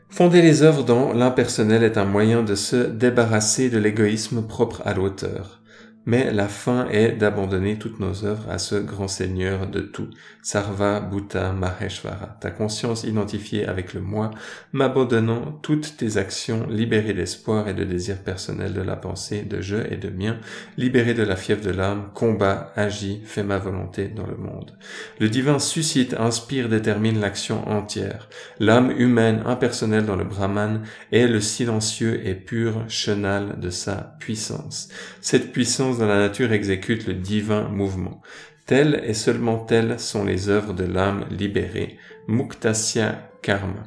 Fonder 0.09 0.41
les 0.41 0.63
œuvres 0.63 0.83
dans 0.83 1.11
l'impersonnel 1.13 1.83
est 1.83 1.97
un 1.97 2.05
moyen 2.05 2.43
de 2.43 2.55
se 2.55 2.75
débarrasser 2.75 3.69
de 3.69 3.79
l'égoïsme 3.79 4.45
propre 4.47 4.81
à 4.85 4.93
l'auteur. 4.93 5.60
Mais 6.05 6.33
la 6.33 6.47
fin 6.47 6.87
est 6.89 7.11
d'abandonner 7.11 7.77
toutes 7.77 7.99
nos 7.99 8.25
œuvres 8.25 8.49
à 8.49 8.57
ce 8.57 8.73
grand 8.73 9.07
Seigneur 9.07 9.67
de 9.67 9.81
tout, 9.81 10.09
Sarva 10.41 10.99
Bhuta 10.99 11.51
Maheshvara, 11.53 12.37
ta 12.39 12.49
conscience 12.49 13.03
identifiée 13.03 13.67
avec 13.67 13.93
le 13.93 14.01
moi, 14.01 14.31
m'abandonnant 14.73 15.59
toutes 15.61 15.97
tes 15.97 16.17
actions, 16.17 16.65
libérées 16.67 17.13
d'espoir 17.13 17.67
et 17.67 17.75
de 17.75 17.83
désir 17.83 18.17
personnel 18.17 18.73
de 18.73 18.81
la 18.81 18.95
pensée, 18.95 19.43
de 19.43 19.61
je 19.61 19.77
et 19.91 19.97
de 19.97 20.09
mien, 20.09 20.39
libéré 20.75 21.13
de 21.13 21.21
la 21.21 21.35
fièvre 21.35 21.63
de 21.63 21.69
l'âme, 21.69 22.09
combat, 22.15 22.73
agit, 22.75 23.21
fait 23.23 23.43
ma 23.43 23.59
volonté 23.59 24.07
dans 24.07 24.25
le 24.25 24.37
monde. 24.37 24.71
Le 25.19 25.29
divin 25.29 25.59
suscite, 25.59 26.15
inspire, 26.15 26.67
détermine 26.67 27.19
l'action 27.19 27.69
entière. 27.69 28.27
L'âme 28.59 28.91
humaine 28.97 29.43
impersonnelle 29.45 30.07
dans 30.07 30.15
le 30.15 30.23
Brahman 30.23 30.81
est 31.11 31.27
le 31.27 31.41
silencieux 31.41 32.25
et 32.25 32.33
pur 32.33 32.85
chenal 32.87 33.59
de 33.59 33.69
sa 33.69 34.15
puissance. 34.19 34.89
Cette 35.21 35.51
puissance 35.51 35.91
la 36.05 36.17
nature 36.17 36.51
exécute 36.51 37.07
le 37.07 37.13
divin 37.13 37.69
mouvement. 37.69 38.21
Telles 38.65 39.01
et 39.05 39.13
seulement 39.13 39.57
telles 39.57 39.99
sont 39.99 40.23
les 40.23 40.49
œuvres 40.49 40.73
de 40.73 40.85
l'âme 40.85 41.25
libérée, 41.29 41.97
Muktasya 42.27 43.31
Karma. 43.41 43.83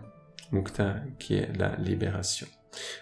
Mukta 0.52 0.96
qui 1.18 1.34
est 1.34 1.48
la 1.58 1.76
libération. 1.76 2.46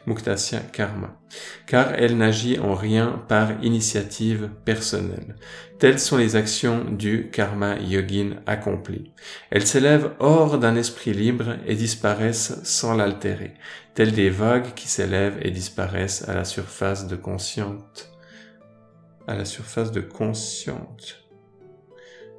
Muktasya 0.06 0.60
Karma. 0.72 1.18
Car 1.66 1.94
elle 1.94 2.16
n'agit 2.16 2.58
en 2.58 2.74
rien 2.74 3.24
par 3.28 3.52
initiative 3.64 4.50
personnelle. 4.64 5.36
Telles 5.78 5.98
sont 5.98 6.18
les 6.18 6.36
actions 6.36 6.84
du 6.84 7.30
Karma 7.30 7.78
Yogin 7.80 8.36
accompli. 8.46 9.12
Elles 9.50 9.66
s'élèvent 9.66 10.12
hors 10.18 10.58
d'un 10.58 10.76
esprit 10.76 11.12
libre 11.12 11.56
et 11.66 11.74
disparaissent 11.74 12.60
sans 12.62 12.94
l'altérer, 12.94 13.54
telles 13.94 14.12
des 14.12 14.30
vagues 14.30 14.74
qui 14.74 14.88
s'élèvent 14.88 15.38
et 15.42 15.50
disparaissent 15.50 16.28
à 16.28 16.34
la 16.34 16.44
surface 16.44 17.06
de 17.06 17.16
consciente 17.16 18.11
à 19.26 19.34
la 19.34 19.44
surface 19.44 19.92
de 19.92 20.00
consciente, 20.00 21.28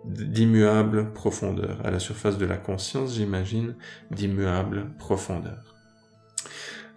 d'immuable 0.05 1.13
profondeur, 1.13 1.79
à 1.85 1.91
la 1.91 1.99
surface 1.99 2.37
de 2.37 2.45
la 2.45 2.57
conscience, 2.57 3.15
j'imagine, 3.15 3.75
d'immuable 4.11 4.89
profondeur. 4.97 5.75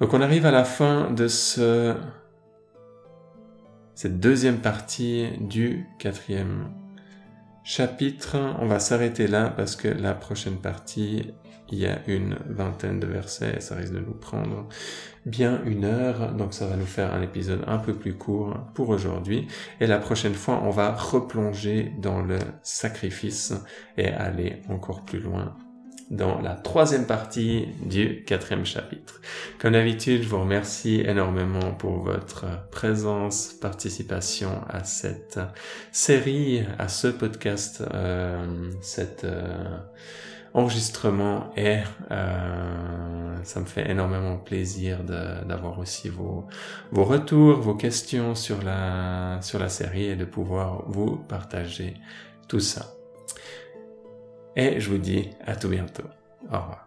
Donc 0.01 0.13
on 0.13 0.21
arrive 0.21 0.45
à 0.45 0.51
la 0.51 0.65
fin 0.65 1.11
de 1.11 1.29
ce, 1.29 1.95
cette 3.95 4.21
deuxième 4.21 4.59
partie 4.59 5.31
du 5.41 5.87
quatrième 5.99 6.71
chapitre. 7.65 8.37
On 8.61 8.67
va 8.67 8.79
s'arrêter 8.79 9.27
là 9.27 9.49
parce 9.49 9.75
que 9.75 9.89
la 9.89 10.15
prochaine 10.15 10.59
partie, 10.59 11.33
il 11.71 11.79
y 11.79 11.87
a 11.87 11.99
une 12.07 12.37
vingtaine 12.49 13.01
de 13.01 13.07
versets 13.07 13.55
et 13.57 13.61
ça 13.61 13.75
risque 13.75 13.93
de 13.93 14.01
nous 14.01 14.15
prendre 14.15 14.69
bien 15.25 15.61
une 15.65 15.85
heure, 15.85 16.33
donc 16.33 16.55
ça 16.55 16.67
va 16.67 16.77
nous 16.77 16.87
faire 16.87 17.13
un 17.13 17.23
épisode 17.23 17.65
un 17.67 17.79
peu 17.79 17.95
plus 17.95 18.15
court 18.15 18.55
pour 18.75 18.91
aujourd'hui. 18.91 19.49
Et 19.81 19.87
la 19.87 19.99
prochaine 19.99 20.35
fois, 20.35 20.63
on 20.63 20.71
va 20.71 20.93
replonger 20.93 21.93
dans 21.99 22.23
le 22.23 22.39
sacrifice 22.63 23.53
et 23.97 24.09
aller 24.09 24.63
encore 24.69 25.05
plus 25.05 25.21
loin 25.21 25.57
dans 26.11 26.41
la 26.41 26.55
troisième 26.55 27.07
partie 27.07 27.67
du 27.85 28.23
quatrième 28.25 28.65
chapitre. 28.65 29.21
Comme 29.59 29.73
d'habitude, 29.73 30.23
je 30.23 30.29
vous 30.29 30.41
remercie 30.41 31.01
énormément 31.01 31.73
pour 31.73 32.05
votre 32.05 32.47
présence, 32.71 33.53
participation 33.61 34.63
à 34.69 34.85
cette 34.85 35.41
série, 35.91 36.63
à 36.79 36.89
ce 36.89 37.09
podcast, 37.09 37.83
euh, 37.93 38.71
cette... 38.81 39.25
Euh, 39.25 39.79
enregistrement 40.57 41.51
et 41.55 41.81
euh, 42.11 43.37
ça 43.45 43.61
me 43.61 43.67
fait 43.67 43.91
énormément 43.91 44.39
plaisir 44.39 45.05
d'avoir 45.05 45.79
aussi 45.79 46.09
vos, 46.09 46.47
vos 46.91 47.05
retours, 47.05 47.61
vos 47.61 47.75
questions 47.75 48.35
sur 48.35 48.63
la, 48.63 49.39
sur 49.43 49.59
la 49.59 49.69
série 49.69 50.07
et 50.07 50.17
de 50.17 50.25
pouvoir 50.25 50.85
vous 50.89 51.17
partager 51.17 51.95
tout 52.49 52.61
ça. 52.61 52.87
Et 54.57 54.81
je 54.81 54.89
vous 54.89 54.99
dis 54.99 55.29
à 55.47 55.57
tout 55.57 55.69
bientôt. 55.69 56.09
Au 56.51 56.59
revoir. 56.59 56.86